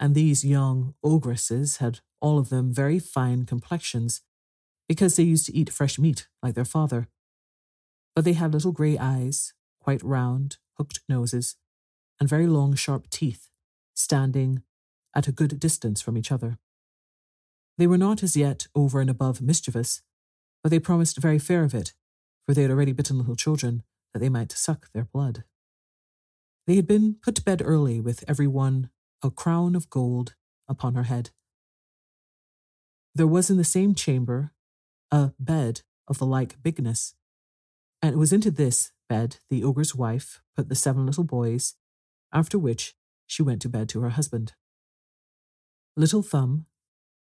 and 0.00 0.14
these 0.14 0.42
young 0.42 0.94
ogresses 1.04 1.78
had 1.78 2.00
all 2.20 2.38
of 2.38 2.48
them 2.48 2.72
very 2.72 2.98
fine 2.98 3.44
complexions 3.44 4.22
because 4.88 5.16
they 5.16 5.22
used 5.22 5.44
to 5.46 5.54
eat 5.54 5.70
fresh 5.70 5.98
meat 5.98 6.28
like 6.42 6.54
their 6.54 6.64
father. 6.64 7.08
But 8.14 8.24
they 8.24 8.32
had 8.32 8.54
little 8.54 8.72
grey 8.72 8.96
eyes, 8.96 9.52
quite 9.78 10.02
round, 10.02 10.56
hooked 10.78 11.00
noses, 11.10 11.56
and 12.18 12.28
very 12.28 12.46
long, 12.46 12.74
sharp 12.74 13.10
teeth, 13.10 13.50
standing 13.94 14.62
at 15.14 15.28
a 15.28 15.32
good 15.32 15.60
distance 15.60 16.00
from 16.00 16.16
each 16.16 16.32
other. 16.32 16.58
They 17.76 17.86
were 17.86 17.98
not 17.98 18.22
as 18.22 18.34
yet 18.34 18.66
over 18.74 19.02
and 19.02 19.10
above 19.10 19.42
mischievous, 19.42 20.00
but 20.62 20.70
they 20.70 20.78
promised 20.78 21.18
very 21.18 21.38
fair 21.38 21.64
of 21.64 21.74
it, 21.74 21.92
for 22.46 22.54
they 22.54 22.62
had 22.62 22.70
already 22.70 22.92
bitten 22.92 23.18
little 23.18 23.36
children 23.36 23.82
that 24.14 24.20
they 24.20 24.30
might 24.30 24.52
suck 24.52 24.90
their 24.94 25.04
blood. 25.04 25.44
They 26.66 26.76
had 26.76 26.86
been 26.86 27.16
put 27.22 27.36
to 27.36 27.42
bed 27.42 27.62
early 27.64 28.00
with 28.00 28.24
every 28.26 28.46
one 28.46 28.90
a 29.22 29.30
crown 29.30 29.74
of 29.74 29.88
gold 29.88 30.34
upon 30.68 30.94
her 30.94 31.04
head. 31.04 31.30
There 33.14 33.26
was 33.26 33.50
in 33.50 33.56
the 33.56 33.64
same 33.64 33.94
chamber 33.94 34.52
a 35.10 35.32
bed 35.38 35.82
of 36.08 36.18
the 36.18 36.26
like 36.26 36.62
bigness, 36.62 37.14
and 38.02 38.14
it 38.14 38.18
was 38.18 38.32
into 38.32 38.50
this 38.50 38.92
bed 39.08 39.38
the 39.48 39.64
ogre's 39.64 39.94
wife 39.94 40.42
put 40.56 40.68
the 40.68 40.74
seven 40.74 41.06
little 41.06 41.24
boys, 41.24 41.74
after 42.32 42.58
which 42.58 42.94
she 43.26 43.42
went 43.42 43.62
to 43.62 43.68
bed 43.68 43.88
to 43.90 44.00
her 44.00 44.10
husband. 44.10 44.52
Little 45.96 46.22
Thumb, 46.22 46.66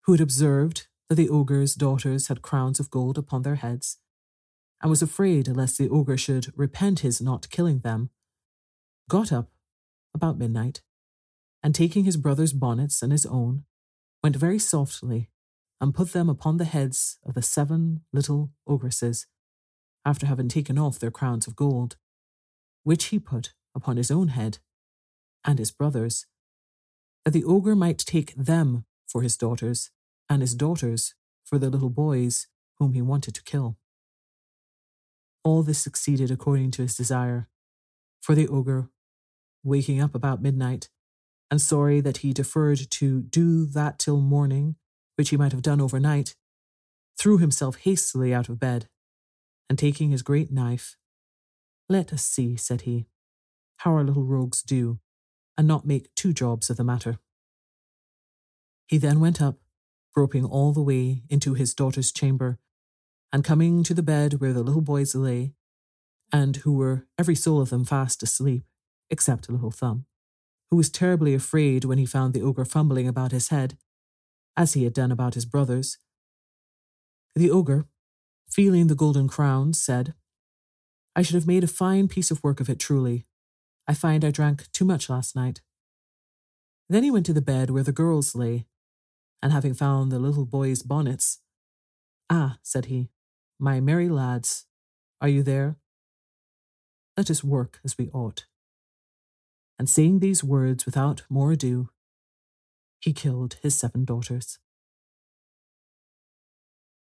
who 0.05 0.13
had 0.13 0.21
observed 0.21 0.87
that 1.09 1.15
the 1.15 1.29
ogre's 1.29 1.75
daughters 1.75 2.27
had 2.27 2.41
crowns 2.41 2.79
of 2.79 2.89
gold 2.89 3.17
upon 3.17 3.41
their 3.41 3.55
heads, 3.55 3.99
and 4.81 4.89
was 4.89 5.01
afraid 5.01 5.47
lest 5.47 5.77
the 5.77 5.89
ogre 5.89 6.17
should 6.17 6.51
repent 6.57 6.99
his 6.99 7.21
not 7.21 7.49
killing 7.49 7.79
them, 7.79 8.09
got 9.09 9.31
up 9.31 9.49
about 10.13 10.37
midnight, 10.37 10.81
and 11.61 11.73
taking 11.73 12.03
his 12.03 12.17
brother's 12.17 12.53
bonnets 12.53 13.01
and 13.01 13.11
his 13.11 13.25
own, 13.25 13.63
went 14.21 14.35
very 14.35 14.59
softly 14.59 15.29
and 15.81 15.95
put 15.95 16.13
them 16.13 16.29
upon 16.29 16.57
the 16.57 16.65
heads 16.65 17.17
of 17.25 17.33
the 17.33 17.41
seven 17.41 18.01
little 18.13 18.51
ogresses, 18.67 19.25
after 20.05 20.25
having 20.25 20.47
taken 20.47 20.77
off 20.77 20.99
their 20.99 21.11
crowns 21.11 21.47
of 21.47 21.55
gold, 21.55 21.95
which 22.83 23.05
he 23.05 23.19
put 23.19 23.53
upon 23.75 23.97
his 23.97 24.11
own 24.11 24.29
head 24.29 24.59
and 25.45 25.59
his 25.59 25.71
brother's, 25.71 26.25
that 27.25 27.31
the 27.31 27.43
ogre 27.43 27.75
might 27.75 27.97
take 27.97 28.35
them 28.35 28.85
for 29.07 29.21
his 29.21 29.37
daughters, 29.37 29.91
and 30.29 30.41
his 30.41 30.55
daughters 30.55 31.15
for 31.43 31.57
the 31.57 31.69
little 31.69 31.89
boys 31.89 32.47
whom 32.79 32.93
he 32.93 33.01
wanted 33.01 33.35
to 33.35 33.43
kill. 33.43 33.77
All 35.43 35.63
this 35.63 35.79
succeeded 35.79 36.31
according 36.31 36.71
to 36.71 36.81
his 36.81 36.95
desire, 36.95 37.49
for 38.23 38.35
the 38.35 38.47
ogre, 38.47 38.89
waking 39.65 39.99
up 39.99 40.15
about 40.15 40.41
midnight, 40.41 40.87
and 41.51 41.61
sorry 41.61 41.99
that 41.99 42.17
he 42.17 42.31
deferred 42.31 42.79
to 42.89 43.21
do 43.21 43.65
that 43.65 43.99
till 43.99 44.21
morning, 44.21 44.77
which 45.17 45.29
he 45.29 45.35
might 45.35 45.51
have 45.51 45.61
done 45.61 45.81
overnight, 45.81 46.33
threw 47.19 47.37
himself 47.37 47.75
hastily 47.81 48.33
out 48.33 48.47
of 48.47 48.61
bed, 48.61 48.87
and 49.69 49.77
taking 49.77 50.09
his 50.09 50.21
great 50.21 50.51
knife, 50.51 50.95
Let 51.89 52.13
us 52.13 52.23
see, 52.23 52.55
said 52.55 52.81
he, 52.81 53.07
how 53.79 53.91
our 53.91 54.05
little 54.05 54.23
rogues 54.23 54.63
do, 54.63 54.99
and 55.57 55.67
not 55.67 55.85
make 55.85 56.15
two 56.15 56.31
jobs 56.31 56.69
of 56.69 56.77
the 56.77 56.83
matter. 56.85 57.19
He 58.87 58.97
then 58.97 59.19
went 59.19 59.41
up, 59.41 59.57
groping 60.15 60.45
all 60.45 60.71
the 60.71 60.81
way 60.81 61.23
into 61.29 61.55
his 61.55 61.73
daughter's 61.73 62.13
chamber, 62.13 62.57
and 63.33 63.43
coming 63.43 63.83
to 63.83 63.93
the 63.93 64.01
bed 64.01 64.39
where 64.39 64.53
the 64.53 64.63
little 64.63 64.81
boys 64.81 65.13
lay, 65.13 65.55
and 66.33 66.57
who 66.57 66.73
were 66.73 67.05
every 67.19 67.35
soul 67.35 67.61
of 67.61 67.69
them 67.69 67.85
fast 67.85 68.23
asleep, 68.23 68.65
except 69.11 69.49
little 69.49 69.71
Thumb, 69.71 70.05
who 70.71 70.77
was 70.77 70.89
terribly 70.89 71.35
afraid 71.35 71.85
when 71.85 71.99
he 71.99 72.05
found 72.07 72.33
the 72.33 72.41
ogre 72.41 72.65
fumbling 72.65 73.07
about 73.07 73.31
his 73.31 73.49
head, 73.49 73.77
as 74.57 74.73
he 74.73 74.83
had 74.83 74.93
done 74.93 75.11
about 75.11 75.35
his 75.35 75.45
brothers. 75.45 75.99
The 77.35 77.51
ogre, 77.51 77.85
feeling 78.49 78.87
the 78.87 78.95
golden 78.95 79.27
crown, 79.27 79.73
said, 79.73 80.15
I 81.15 81.21
should 81.21 81.35
have 81.35 81.47
made 81.47 81.63
a 81.63 81.67
fine 81.67 82.07
piece 82.07 82.31
of 82.31 82.43
work 82.43 82.59
of 82.59 82.69
it 82.69 82.79
truly. 82.79 83.27
I 83.87 83.93
find 83.93 84.25
I 84.25 84.31
drank 84.31 84.71
too 84.71 84.85
much 84.85 85.09
last 85.09 85.35
night. 85.35 85.61
Then 86.89 87.03
he 87.03 87.11
went 87.11 87.27
to 87.27 87.33
the 87.33 87.41
bed 87.41 87.69
where 87.69 87.83
the 87.83 87.91
girls 87.91 88.33
lay, 88.33 88.65
and 89.43 89.51
having 89.51 89.75
found 89.75 90.11
the 90.11 90.19
little 90.19 90.45
boys' 90.45 90.81
bonnets, 90.81 91.39
Ah, 92.29 92.57
said 92.63 92.85
he, 92.85 93.09
my 93.59 93.79
merry 93.79 94.09
lads, 94.09 94.65
are 95.21 95.27
you 95.29 95.43
there? 95.43 95.77
Let 97.17 97.29
us 97.29 97.43
work 97.43 97.79
as 97.83 97.97
we 97.97 98.09
ought. 98.09 98.45
And 99.77 99.89
saying 99.89 100.19
these 100.19 100.43
words 100.43 100.85
without 100.85 101.23
more 101.29 101.51
ado, 101.51 101.89
he 102.99 103.13
killed 103.13 103.57
his 103.61 103.75
seven 103.75 104.05
daughters. 104.05 104.59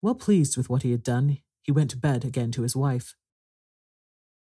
Well 0.01 0.15
pleased 0.15 0.57
with 0.57 0.69
what 0.69 0.83
he 0.83 0.91
had 0.91 1.03
done, 1.03 1.37
he 1.61 1.71
went 1.71 1.91
to 1.91 1.97
bed 1.97 2.25
again 2.25 2.51
to 2.51 2.63
his 2.63 2.75
wife. 2.75 3.15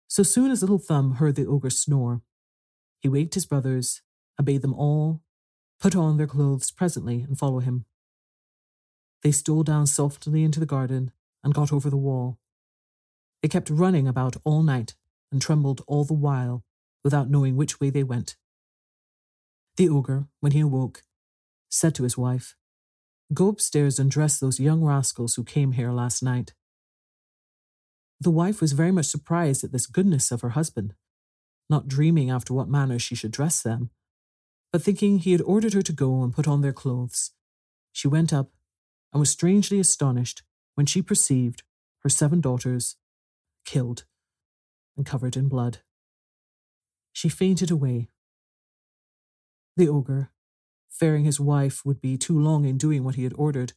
So 0.07 0.23
soon 0.23 0.51
as 0.51 0.61
Little 0.61 0.77
Thumb 0.77 1.15
heard 1.15 1.35
the 1.35 1.47
ogre 1.47 1.69
snore, 1.69 2.21
he 2.99 3.09
waked 3.09 3.33
his 3.33 3.45
brothers 3.45 4.01
bade 4.43 4.61
them 4.61 4.73
all 4.73 5.21
put 5.79 5.95
on 5.95 6.17
their 6.17 6.27
clothes 6.27 6.71
presently 6.71 7.21
and 7.21 7.37
follow 7.37 7.59
him. 7.59 7.85
They 9.21 9.31
stole 9.31 9.63
down 9.63 9.85
softly 9.85 10.43
into 10.43 10.59
the 10.59 10.65
garden 10.65 11.11
and 11.43 11.53
got 11.53 11.73
over 11.73 11.89
the 11.89 11.97
wall. 11.97 12.39
They 13.41 13.49
kept 13.49 13.69
running 13.69 14.07
about 14.07 14.37
all 14.45 14.63
night 14.63 14.95
and 15.33 15.41
trembled 15.41 15.81
all 15.87 16.05
the 16.05 16.13
while 16.13 16.63
without 17.03 17.29
knowing 17.29 17.57
which 17.57 17.81
way 17.81 17.89
they 17.89 18.03
went. 18.03 18.37
The 19.75 19.89
ogre, 19.89 20.27
when 20.39 20.53
he 20.53 20.61
awoke, 20.61 21.03
said 21.69 21.95
to 21.95 22.03
his 22.03 22.17
wife, 22.17 22.55
Go 23.33 23.49
upstairs 23.49 23.99
and 23.99 24.11
dress 24.11 24.39
those 24.39 24.59
young 24.59 24.83
rascals 24.83 25.35
who 25.35 25.43
came 25.43 25.73
here 25.73 25.91
last 25.91 26.21
night. 26.21 26.53
The 28.21 28.31
wife 28.31 28.61
was 28.61 28.73
very 28.73 28.91
much 28.91 29.07
surprised 29.07 29.63
at 29.63 29.71
this 29.71 29.87
goodness 29.87 30.31
of 30.31 30.41
her 30.41 30.49
husband, 30.49 30.93
not 31.69 31.87
dreaming 31.87 32.29
after 32.29 32.53
what 32.53 32.69
manner 32.69 32.99
she 32.99 33.15
should 33.15 33.31
dress 33.31 33.61
them, 33.61 33.89
but 34.71 34.83
thinking 34.83 35.19
he 35.19 35.31
had 35.31 35.41
ordered 35.41 35.73
her 35.73 35.81
to 35.81 35.91
go 35.91 36.23
and 36.23 36.33
put 36.33 36.47
on 36.47 36.61
their 36.61 36.73
clothes. 36.73 37.31
She 37.91 38.07
went 38.07 38.31
up 38.31 38.51
and 39.11 39.19
was 39.19 39.31
strangely 39.31 39.79
astonished 39.79 40.43
when 40.75 40.85
she 40.85 41.01
perceived 41.01 41.63
her 42.03 42.09
seven 42.09 42.39
daughters 42.39 42.97
killed 43.65 44.05
and 44.95 45.05
covered 45.05 45.35
in 45.35 45.47
blood. 45.47 45.79
She 47.11 47.29
fainted 47.29 47.71
away. 47.71 48.09
The 49.75 49.87
ogre, 49.87 50.31
fearing 50.89 51.25
his 51.25 51.39
wife 51.39 51.85
would 51.85 52.01
be 52.01 52.17
too 52.17 52.39
long 52.39 52.65
in 52.65 52.77
doing 52.77 53.03
what 53.03 53.15
he 53.15 53.23
had 53.23 53.33
ordered, 53.35 53.73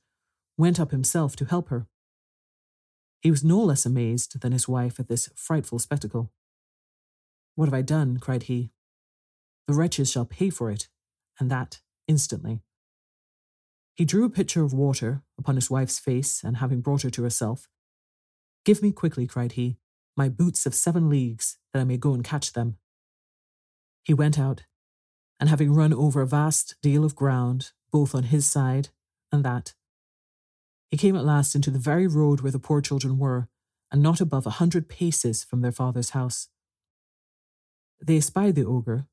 went 0.58 0.80
up 0.80 0.90
himself 0.90 1.36
to 1.36 1.44
help 1.44 1.68
her. 1.68 1.86
He 3.20 3.30
was 3.30 3.44
no 3.44 3.58
less 3.58 3.86
amazed 3.86 4.40
than 4.40 4.52
his 4.52 4.68
wife 4.68 5.00
at 5.00 5.08
this 5.08 5.30
frightful 5.34 5.78
spectacle. 5.78 6.32
What 7.54 7.66
have 7.66 7.74
I 7.74 7.82
done? 7.82 8.18
cried 8.18 8.44
he. 8.44 8.70
The 9.66 9.74
wretches 9.74 10.10
shall 10.10 10.24
pay 10.26 10.50
for 10.50 10.70
it, 10.70 10.88
and 11.40 11.50
that 11.50 11.80
instantly. 12.06 12.62
He 13.94 14.04
drew 14.04 14.24
a 14.24 14.30
pitcher 14.30 14.62
of 14.62 14.74
water 14.74 15.22
upon 15.38 15.54
his 15.54 15.70
wife's 15.70 15.98
face, 15.98 16.44
and 16.44 16.58
having 16.58 16.82
brought 16.82 17.02
her 17.02 17.10
to 17.10 17.22
herself, 17.22 17.68
Give 18.64 18.82
me 18.82 18.92
quickly, 18.92 19.26
cried 19.26 19.52
he, 19.52 19.78
my 20.16 20.28
boots 20.28 20.66
of 20.66 20.74
seven 20.74 21.08
leagues, 21.08 21.58
that 21.72 21.80
I 21.80 21.84
may 21.84 21.96
go 21.96 22.14
and 22.14 22.24
catch 22.24 22.52
them. 22.52 22.78
He 24.04 24.14
went 24.14 24.38
out, 24.38 24.62
and 25.38 25.48
having 25.48 25.74
run 25.74 25.92
over 25.92 26.22
a 26.22 26.26
vast 26.26 26.76
deal 26.80 27.04
of 27.04 27.14
ground, 27.14 27.72
both 27.92 28.14
on 28.14 28.24
his 28.24 28.46
side 28.46 28.88
and 29.30 29.44
that, 29.44 29.74
he 30.90 30.96
came 30.96 31.16
at 31.16 31.24
last 31.24 31.54
into 31.54 31.70
the 31.70 31.78
very 31.78 32.06
road 32.06 32.40
where 32.40 32.52
the 32.52 32.58
poor 32.58 32.80
children 32.80 33.18
were, 33.18 33.48
and 33.90 34.02
not 34.02 34.20
above 34.20 34.46
a 34.46 34.58
hundred 34.58 34.88
paces 34.88 35.44
from 35.44 35.60
their 35.60 35.72
father's 35.72 36.10
house. 36.10 36.48
They 38.00 38.16
espied 38.16 38.54
the 38.54 38.64
ogre, 38.64 39.06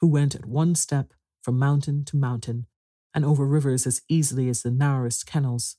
who 0.00 0.08
went 0.08 0.34
at 0.34 0.46
one 0.46 0.74
step 0.74 1.12
from 1.40 1.58
mountain 1.58 2.04
to 2.06 2.16
mountain, 2.16 2.66
and 3.14 3.24
over 3.24 3.46
rivers 3.46 3.86
as 3.86 4.02
easily 4.08 4.48
as 4.48 4.62
the 4.62 4.70
narrowest 4.70 5.26
kennels. 5.26 5.76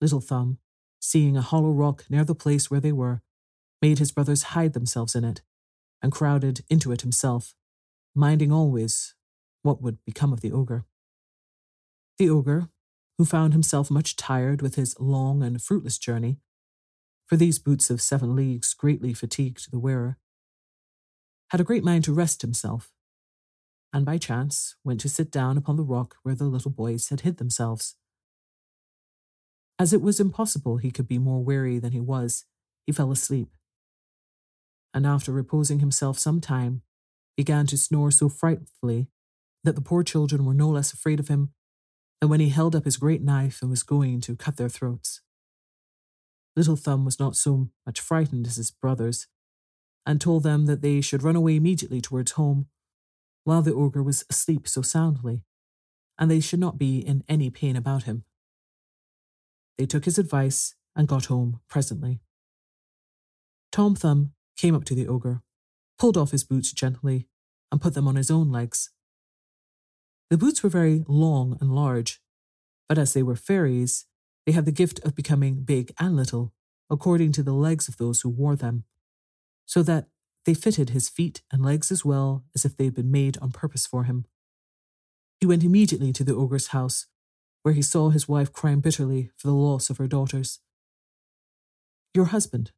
Little 0.00 0.20
Thumb, 0.20 0.58
seeing 1.00 1.36
a 1.36 1.42
hollow 1.42 1.70
rock 1.70 2.04
near 2.08 2.24
the 2.24 2.34
place 2.34 2.70
where 2.70 2.80
they 2.80 2.92
were, 2.92 3.22
made 3.82 3.98
his 3.98 4.12
brothers 4.12 4.54
hide 4.54 4.72
themselves 4.72 5.14
in 5.14 5.24
it, 5.24 5.42
and 6.02 6.12
crowded 6.12 6.64
into 6.68 6.92
it 6.92 7.02
himself, 7.02 7.54
minding 8.14 8.52
always 8.52 9.14
what 9.62 9.82
would 9.82 9.98
become 10.04 10.32
of 10.32 10.40
the 10.40 10.52
ogre. 10.52 10.84
The 12.18 12.30
ogre, 12.30 12.68
who 13.18 13.24
found 13.24 13.52
himself 13.52 13.90
much 13.90 14.16
tired 14.16 14.62
with 14.62 14.76
his 14.76 14.98
long 14.98 15.42
and 15.42 15.60
fruitless 15.62 15.98
journey, 15.98 16.38
for 17.26 17.36
these 17.36 17.58
boots 17.58 17.90
of 17.90 18.00
seven 18.00 18.36
leagues 18.36 18.72
greatly 18.74 19.12
fatigued 19.12 19.70
the 19.70 19.78
wearer, 19.78 20.18
had 21.50 21.60
a 21.60 21.64
great 21.64 21.84
mind 21.84 22.04
to 22.04 22.12
rest 22.12 22.42
himself, 22.42 22.92
and 23.92 24.04
by 24.04 24.18
chance 24.18 24.76
went 24.84 25.00
to 25.00 25.08
sit 25.08 25.30
down 25.30 25.56
upon 25.56 25.76
the 25.76 25.84
rock 25.84 26.16
where 26.22 26.34
the 26.34 26.44
little 26.44 26.70
boys 26.70 27.08
had 27.08 27.20
hid 27.20 27.36
themselves. 27.38 27.96
As 29.78 29.92
it 29.92 30.00
was 30.00 30.20
impossible 30.20 30.78
he 30.78 30.90
could 30.90 31.06
be 31.06 31.18
more 31.18 31.42
weary 31.42 31.78
than 31.78 31.92
he 31.92 32.00
was, 32.00 32.44
he 32.86 32.92
fell 32.92 33.10
asleep. 33.10 33.48
And 34.94 35.06
after 35.06 35.32
reposing 35.32 35.80
himself 35.80 36.18
some 36.18 36.40
time, 36.40 36.82
began 37.36 37.66
to 37.66 37.76
snore 37.76 38.10
so 38.10 38.28
frightfully 38.28 39.08
that 39.64 39.74
the 39.74 39.82
poor 39.82 40.02
children 40.02 40.44
were 40.44 40.54
no 40.54 40.68
less 40.68 40.92
afraid 40.92 41.20
of 41.20 41.28
him 41.28 41.50
than 42.20 42.30
when 42.30 42.40
he 42.40 42.48
held 42.48 42.74
up 42.74 42.86
his 42.86 42.96
great 42.96 43.22
knife 43.22 43.60
and 43.60 43.70
was 43.70 43.82
going 43.82 44.20
to 44.22 44.36
cut 44.36 44.56
their 44.56 44.70
throats. 44.70 45.20
Little 46.54 46.76
Thumb 46.76 47.04
was 47.04 47.20
not 47.20 47.36
so 47.36 47.68
much 47.84 48.00
frightened 48.00 48.46
as 48.46 48.56
his 48.56 48.70
brothers, 48.70 49.26
and 50.06 50.20
told 50.20 50.44
them 50.44 50.64
that 50.66 50.80
they 50.80 51.02
should 51.02 51.22
run 51.22 51.36
away 51.36 51.56
immediately 51.56 52.00
towards 52.00 52.32
home, 52.32 52.68
while 53.44 53.60
the 53.60 53.74
ogre 53.74 54.02
was 54.02 54.24
asleep 54.30 54.66
so 54.66 54.80
soundly, 54.80 55.42
and 56.18 56.30
they 56.30 56.40
should 56.40 56.60
not 56.60 56.78
be 56.78 56.98
in 56.98 57.22
any 57.28 57.50
pain 57.50 57.76
about 57.76 58.04
him. 58.04 58.24
They 59.78 59.86
took 59.86 60.04
his 60.04 60.18
advice 60.18 60.74
and 60.94 61.08
got 61.08 61.26
home 61.26 61.60
presently. 61.68 62.20
Tom 63.70 63.94
Thumb 63.94 64.32
came 64.56 64.74
up 64.74 64.84
to 64.84 64.94
the 64.94 65.06
ogre, 65.06 65.42
pulled 65.98 66.16
off 66.16 66.30
his 66.30 66.44
boots 66.44 66.72
gently, 66.72 67.28
and 67.70 67.80
put 67.80 67.94
them 67.94 68.08
on 68.08 68.16
his 68.16 68.30
own 68.30 68.50
legs. 68.50 68.90
The 70.30 70.38
boots 70.38 70.62
were 70.62 70.70
very 70.70 71.04
long 71.06 71.58
and 71.60 71.74
large, 71.74 72.20
but 72.88 72.98
as 72.98 73.12
they 73.12 73.22
were 73.22 73.36
fairies, 73.36 74.06
they 74.46 74.52
had 74.52 74.64
the 74.64 74.72
gift 74.72 75.00
of 75.00 75.14
becoming 75.14 75.62
big 75.62 75.92
and 75.98 76.16
little, 76.16 76.52
according 76.88 77.32
to 77.32 77.42
the 77.42 77.52
legs 77.52 77.88
of 77.88 77.96
those 77.96 78.20
who 78.20 78.28
wore 78.28 78.56
them, 78.56 78.84
so 79.66 79.82
that 79.82 80.08
they 80.44 80.54
fitted 80.54 80.90
his 80.90 81.08
feet 81.08 81.42
and 81.52 81.64
legs 81.64 81.90
as 81.90 82.04
well 82.04 82.44
as 82.54 82.64
if 82.64 82.76
they 82.76 82.84
had 82.84 82.94
been 82.94 83.10
made 83.10 83.36
on 83.38 83.50
purpose 83.50 83.86
for 83.86 84.04
him. 84.04 84.24
He 85.40 85.46
went 85.46 85.64
immediately 85.64 86.12
to 86.12 86.24
the 86.24 86.34
ogre's 86.34 86.68
house, 86.68 87.06
where 87.66 87.74
he 87.74 87.82
saw 87.82 88.10
his 88.10 88.28
wife 88.28 88.52
crying 88.52 88.78
bitterly 88.78 89.28
for 89.36 89.48
the 89.48 89.52
loss 89.52 89.90
of 89.90 89.98
her 89.98 90.06
daughters. 90.06 90.60
Your 92.14 92.26
husband, 92.26 92.70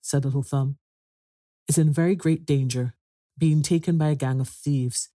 said 0.00 0.24
Little 0.24 0.44
Thumb, 0.44 0.78
is 1.66 1.76
in 1.76 1.92
very 1.92 2.14
great 2.14 2.46
danger, 2.46 2.94
being 3.36 3.62
taken 3.62 3.98
by 3.98 4.10
a 4.10 4.14
gang 4.14 4.38
of 4.38 4.48
thieves, 4.48 5.08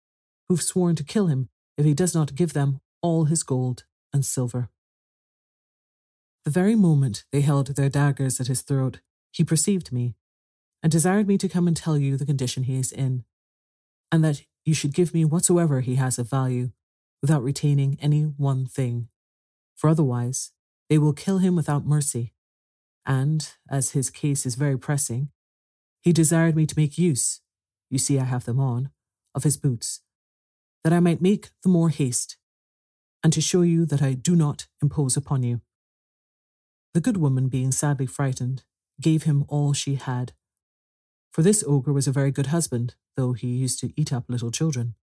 who've 0.48 0.60
sworn 0.60 0.96
to 0.96 1.04
kill 1.04 1.28
him 1.28 1.50
if 1.78 1.84
he 1.84 1.94
does 1.94 2.16
not 2.16 2.34
give 2.34 2.52
them 2.52 2.80
all 3.00 3.26
his 3.26 3.44
gold 3.44 3.84
and 4.12 4.26
silver. 4.26 4.70
The 6.44 6.50
very 6.50 6.74
moment 6.74 7.22
they 7.30 7.42
held 7.42 7.68
their 7.76 7.88
daggers 7.88 8.40
at 8.40 8.48
his 8.48 8.62
throat, 8.62 8.98
he 9.30 9.44
perceived 9.44 9.92
me, 9.92 10.16
and 10.82 10.90
desired 10.90 11.28
me 11.28 11.38
to 11.38 11.48
come 11.48 11.68
and 11.68 11.76
tell 11.76 11.96
you 11.96 12.16
the 12.16 12.26
condition 12.26 12.64
he 12.64 12.76
is 12.76 12.90
in, 12.90 13.22
and 14.10 14.24
that 14.24 14.42
you 14.64 14.74
should 14.74 14.92
give 14.92 15.14
me 15.14 15.24
whatsoever 15.24 15.80
he 15.80 15.94
has 15.94 16.18
of 16.18 16.28
value, 16.28 16.72
without 17.20 17.44
retaining 17.44 17.96
any 18.00 18.22
one 18.22 18.66
thing, 18.66 19.08
for 19.82 19.88
otherwise 19.88 20.52
they 20.88 20.96
will 20.96 21.12
kill 21.12 21.38
him 21.38 21.56
without 21.56 21.84
mercy 21.84 22.32
and, 23.04 23.54
as 23.68 23.90
his 23.90 24.10
case 24.10 24.46
is 24.46 24.54
very 24.54 24.78
pressing, 24.78 25.30
he 26.02 26.12
desired 26.12 26.54
me 26.54 26.66
to 26.66 26.78
make 26.78 26.96
use, 26.96 27.40
you 27.90 27.98
see 27.98 28.16
I 28.16 28.22
have 28.22 28.44
them 28.44 28.60
on, 28.60 28.90
of 29.34 29.42
his 29.42 29.56
boots, 29.56 30.00
that 30.84 30.92
I 30.92 31.00
might 31.00 31.20
make 31.20 31.50
the 31.64 31.68
more 31.68 31.88
haste, 31.88 32.36
and 33.24 33.32
to 33.32 33.40
show 33.40 33.62
you 33.62 33.84
that 33.86 34.00
I 34.00 34.12
do 34.12 34.36
not 34.36 34.68
impose 34.80 35.16
upon 35.16 35.42
you. 35.42 35.62
The 36.94 37.00
good 37.00 37.16
woman, 37.16 37.48
being 37.48 37.72
sadly 37.72 38.06
frightened, 38.06 38.62
gave 39.00 39.24
him 39.24 39.44
all 39.48 39.72
she 39.72 39.96
had. 39.96 40.32
For 41.32 41.42
this 41.42 41.64
ogre 41.66 41.92
was 41.92 42.06
a 42.06 42.12
very 42.12 42.30
good 42.30 42.46
husband, 42.46 42.94
though 43.16 43.32
he 43.32 43.48
used 43.48 43.80
to 43.80 43.92
eat 43.96 44.12
up 44.12 44.26
little 44.28 44.52
children. 44.52 44.94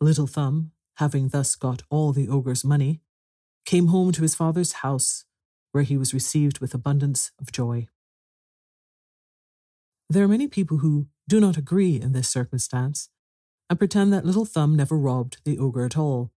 Little 0.00 0.28
Thumb, 0.28 0.70
having 0.98 1.30
thus 1.30 1.56
got 1.56 1.82
all 1.90 2.12
the 2.12 2.28
ogre's 2.28 2.64
money, 2.64 3.00
came 3.68 3.88
home 3.88 4.12
to 4.12 4.22
his 4.22 4.34
father's 4.34 4.80
house 4.80 5.26
where 5.72 5.84
he 5.84 5.98
was 5.98 6.14
received 6.14 6.58
with 6.58 6.72
abundance 6.72 7.32
of 7.38 7.52
joy. 7.52 7.86
There 10.08 10.24
are 10.24 10.34
many 10.36 10.48
people 10.48 10.78
who 10.78 11.08
do 11.28 11.38
not 11.38 11.58
agree 11.58 12.00
in 12.00 12.12
this 12.12 12.30
circumstance 12.30 13.10
and 13.68 13.78
pretend 13.78 14.10
that 14.10 14.24
Little 14.24 14.46
Thumb 14.46 14.74
never 14.74 14.96
robbed 14.96 15.42
the 15.44 15.58
ogre 15.58 15.84
at 15.84 15.98
all, 15.98 16.32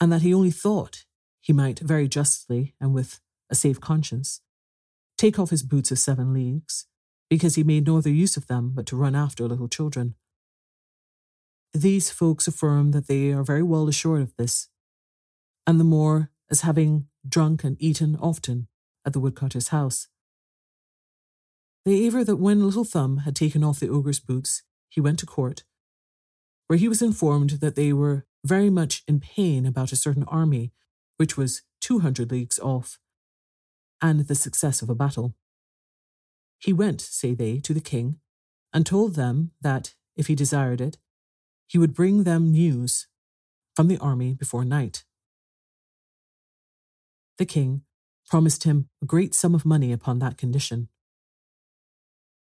and 0.00 0.12
that 0.12 0.22
he 0.22 0.32
only 0.32 0.52
thought 0.52 1.04
he 1.40 1.52
might 1.52 1.80
very 1.80 2.06
justly 2.06 2.76
and 2.80 2.94
with 2.94 3.18
a 3.50 3.56
safe 3.56 3.80
conscience 3.80 4.40
take 5.18 5.40
off 5.40 5.50
his 5.50 5.64
boots 5.64 5.90
of 5.90 5.98
seven 5.98 6.32
leagues, 6.32 6.86
because 7.28 7.56
he 7.56 7.64
made 7.64 7.88
no 7.88 7.98
other 7.98 8.10
use 8.24 8.36
of 8.36 8.46
them 8.46 8.70
but 8.72 8.86
to 8.86 8.94
run 8.94 9.16
after 9.16 9.48
little 9.48 9.66
children. 9.66 10.14
These 11.74 12.10
folks 12.10 12.46
affirm 12.46 12.92
that 12.92 13.08
they 13.08 13.32
are 13.32 13.42
very 13.42 13.64
well 13.64 13.88
assured 13.88 14.22
of 14.22 14.36
this, 14.36 14.68
and 15.66 15.80
the 15.80 15.84
more 15.98 16.30
as 16.50 16.60
having 16.62 17.06
drunk 17.28 17.64
and 17.64 17.76
eaten 17.80 18.16
often 18.16 18.68
at 19.04 19.12
the 19.12 19.20
woodcutter's 19.20 19.68
house. 19.68 20.08
They 21.84 22.04
aver 22.06 22.24
that 22.24 22.36
when 22.36 22.64
Little 22.64 22.84
Thumb 22.84 23.18
had 23.18 23.36
taken 23.36 23.62
off 23.62 23.80
the 23.80 23.88
ogre's 23.88 24.20
boots, 24.20 24.62
he 24.88 25.00
went 25.00 25.18
to 25.20 25.26
court, 25.26 25.64
where 26.66 26.78
he 26.78 26.88
was 26.88 27.02
informed 27.02 27.50
that 27.60 27.76
they 27.76 27.92
were 27.92 28.26
very 28.44 28.70
much 28.70 29.02
in 29.06 29.20
pain 29.20 29.66
about 29.66 29.92
a 29.92 29.96
certain 29.96 30.24
army 30.24 30.72
which 31.16 31.36
was 31.36 31.62
two 31.80 32.00
hundred 32.00 32.30
leagues 32.30 32.58
off, 32.58 32.98
and 34.02 34.20
the 34.26 34.34
success 34.34 34.82
of 34.82 34.90
a 34.90 34.94
battle. 34.94 35.34
He 36.58 36.72
went, 36.72 37.00
say 37.00 37.34
they, 37.34 37.58
to 37.60 37.72
the 37.72 37.80
king, 37.80 38.18
and 38.72 38.84
told 38.84 39.14
them 39.14 39.52
that, 39.60 39.94
if 40.16 40.26
he 40.26 40.34
desired 40.34 40.80
it, 40.80 40.98
he 41.66 41.78
would 41.78 41.94
bring 41.94 42.24
them 42.24 42.50
news 42.50 43.06
from 43.74 43.88
the 43.88 43.98
army 43.98 44.34
before 44.34 44.64
night 44.64 45.04
the 47.38 47.46
king, 47.46 47.82
promised 48.28 48.64
him 48.64 48.88
a 49.02 49.06
great 49.06 49.34
sum 49.34 49.54
of 49.54 49.64
money 49.64 49.92
upon 49.92 50.18
that 50.18 50.36
condition. 50.36 50.88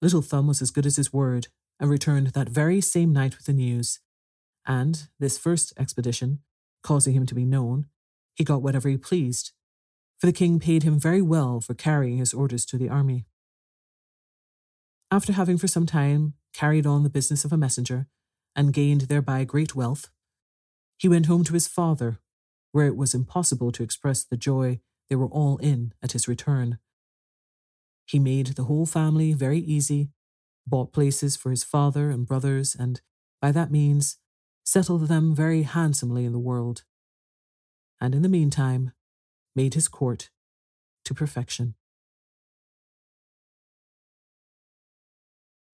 Little 0.02 0.22
Thumb 0.22 0.48
was 0.48 0.62
as 0.62 0.72
good 0.72 0.86
as 0.86 0.96
his 0.96 1.12
word, 1.12 1.48
and 1.80 1.90
returned 1.90 2.28
that 2.28 2.50
very 2.50 2.82
same 2.82 3.14
night 3.14 3.38
with 3.38 3.46
the 3.46 3.54
news. 3.54 4.00
And, 4.66 5.08
this 5.20 5.38
first 5.38 5.74
expedition, 5.78 6.40
causing 6.84 7.14
him 7.14 7.26
to 7.26 7.36
be 7.36 7.46
known, 7.46 7.88
he 8.34 8.44
got 8.44 8.62
whatever 8.62 8.90
he 8.90 8.98
pleased, 8.98 9.52
for 10.20 10.28
the 10.28 10.34
king 10.34 10.60
paid 10.60 10.84
him 10.84 11.00
very 11.00 11.22
well 11.22 11.62
for 11.62 11.74
carrying 11.74 12.18
his 12.18 12.34
orders 12.34 12.66
to 12.68 12.78
the 12.78 12.90
army. 12.90 13.26
After 15.10 15.34
having 15.34 15.58
for 15.58 15.68
some 15.68 15.86
time 15.86 16.34
carried 16.54 16.86
on 16.86 17.04
the 17.04 17.10
business 17.10 17.46
of 17.46 17.54
a 17.54 17.58
messenger, 17.58 18.08
and 18.56 18.74
gained 18.74 19.02
thereby 19.02 19.44
great 19.44 19.76
wealth, 19.76 20.10
he 20.98 21.08
went 21.08 21.28
home 21.28 21.44
to 21.44 21.54
his 21.54 21.68
father 21.68 22.20
where 22.78 22.86
it 22.86 22.96
was 22.96 23.16
impossible 23.16 23.72
to 23.72 23.82
express 23.82 24.24
the 24.24 24.38
joy 24.38 24.80
they 25.10 25.16
were 25.16 25.30
all 25.30 25.58
in 25.58 25.96
at 26.04 26.12
his 26.12 26.28
return. 26.28 26.78
He 28.06 28.20
made 28.20 28.50
the 28.50 28.66
whole 28.66 28.86
family 28.86 29.34
very 29.34 29.58
easy, 29.58 30.12
bought 30.68 30.94
places 30.94 31.36
for 31.36 31.50
his 31.50 31.64
father 31.64 32.12
and 32.12 32.28
brothers, 32.28 32.76
and, 32.76 33.02
by 33.42 33.52
that 33.52 33.72
means, 33.72 34.18
settled 34.64 35.08
them 35.08 35.34
very 35.34 35.64
handsomely 35.64 36.24
in 36.24 36.34
the 36.34 36.38
world. 36.38 36.84
And 38.00 38.14
in 38.14 38.22
the 38.22 38.30
meantime, 38.30 38.92
made 39.56 39.74
his 39.74 39.88
court 39.88 40.30
to 41.06 41.16
perfection. 41.16 41.74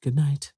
Good 0.02 0.16
night. 0.16 0.54